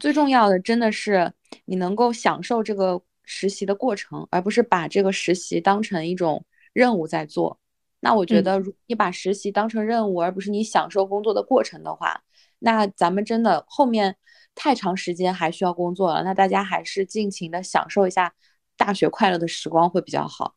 [0.00, 1.32] 最重要的真的是
[1.64, 7.58] 你能够享受这个实习的过程，而不是把这个实习当成一种任务在做。
[8.00, 12.22] 那我觉得，如你把实习当成任务，而不是你享受工作的过程的话，
[12.58, 14.16] 那咱们真的后面
[14.56, 16.24] 太长时间还需要工作了。
[16.24, 18.34] 那大家还是尽情的享受一下
[18.76, 20.56] 大学快乐的时光会比较好。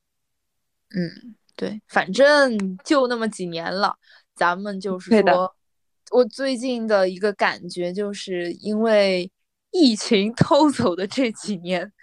[0.95, 3.95] 嗯，对，反正就那么几年了，
[4.33, 5.55] 咱们就是说，
[6.09, 9.31] 我最近的一个感觉就是因为
[9.69, 11.93] 疫情 偷走的这几年，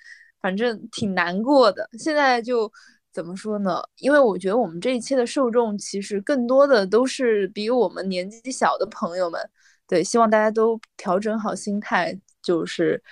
[0.41, 1.91] 反正挺难过的。
[1.99, 2.71] 现在就。
[3.13, 3.83] 怎么说呢？
[3.97, 9.41] 因为我觉得我们这一期的受众其实更多的都是比我们年纪小的朋友们。
[9.89, 13.03] 对，希望大家都调整好心态，就是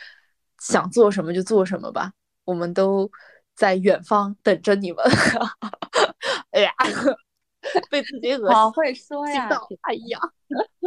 [0.61, 2.13] 想做什么就做什么吧。
[2.45, 3.11] 我们都
[3.55, 4.99] 在远方等着你们。
[6.51, 6.71] 哎呀，
[7.91, 8.55] 被自己恶心。
[8.55, 9.49] 好会说呀！
[9.83, 10.19] 哎呀，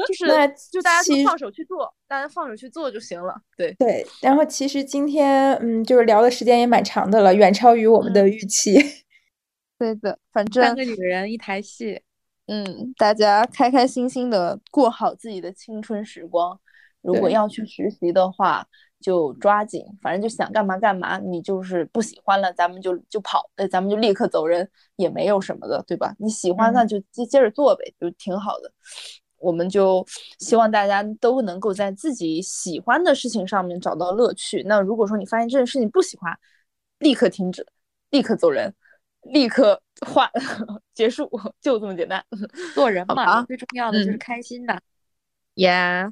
[0.08, 0.26] 就是
[0.72, 3.36] 就大家都放手去做，大家放手去做就行了。
[3.58, 4.06] 对对。
[4.22, 8.76] 然后其实今天嗯，就是聊的时间也蛮长的了，远超于我们的预期。
[9.80, 12.02] 对的，反正三个女人一台戏，
[12.48, 16.60] 嗯，大家开开心心的过好自己的青春时光。
[17.02, 18.66] 如果要去实习的话，
[19.00, 21.18] 就抓紧，反正就想干嘛干嘛。
[21.20, 26.14] 你就是不喜欢了，咱们就就跑，呃，咱们就立刻走人，也没有什么的，对吧？
[26.20, 28.72] 你喜欢那就接接着做呗，就挺好的。
[29.38, 30.06] 我们就
[30.40, 34.64] 希望大家都能够在自己喜欢的事情上面找到乐趣。
[34.64, 36.36] 那如果说你发现这件事情不喜欢，
[37.00, 37.66] 立刻停止，
[38.10, 38.74] 立刻走人。
[39.22, 40.30] 立刻话
[40.94, 41.30] 结束
[41.62, 42.24] 就这么简单
[42.74, 44.80] 做人嘛最重要的就是开心的
[45.56, 46.12] 呀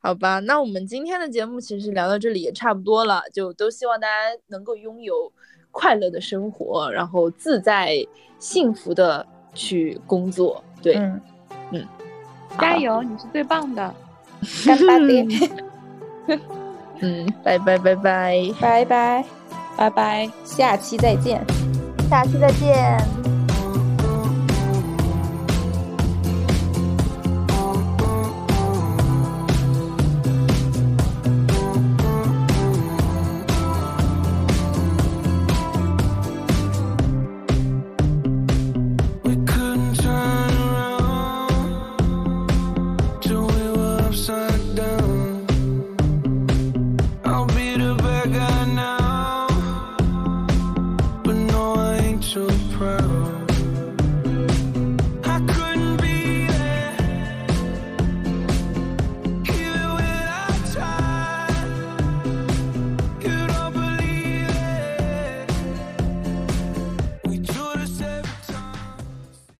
[0.00, 5.32] 好吧那我们今天的节目其实聊到这里也差不多了就都希望大家能够拥有
[5.70, 7.96] 快乐的生活然后自在
[8.38, 11.20] 幸福的去工作对嗯。
[12.58, 13.94] 加油你是最棒的
[14.66, 15.26] 干巴爹
[17.00, 18.52] 嗯拜拜拜拜。
[18.60, 19.24] 拜拜
[19.76, 21.85] 拜拜下期再见。
[22.08, 23.35] 下期再见。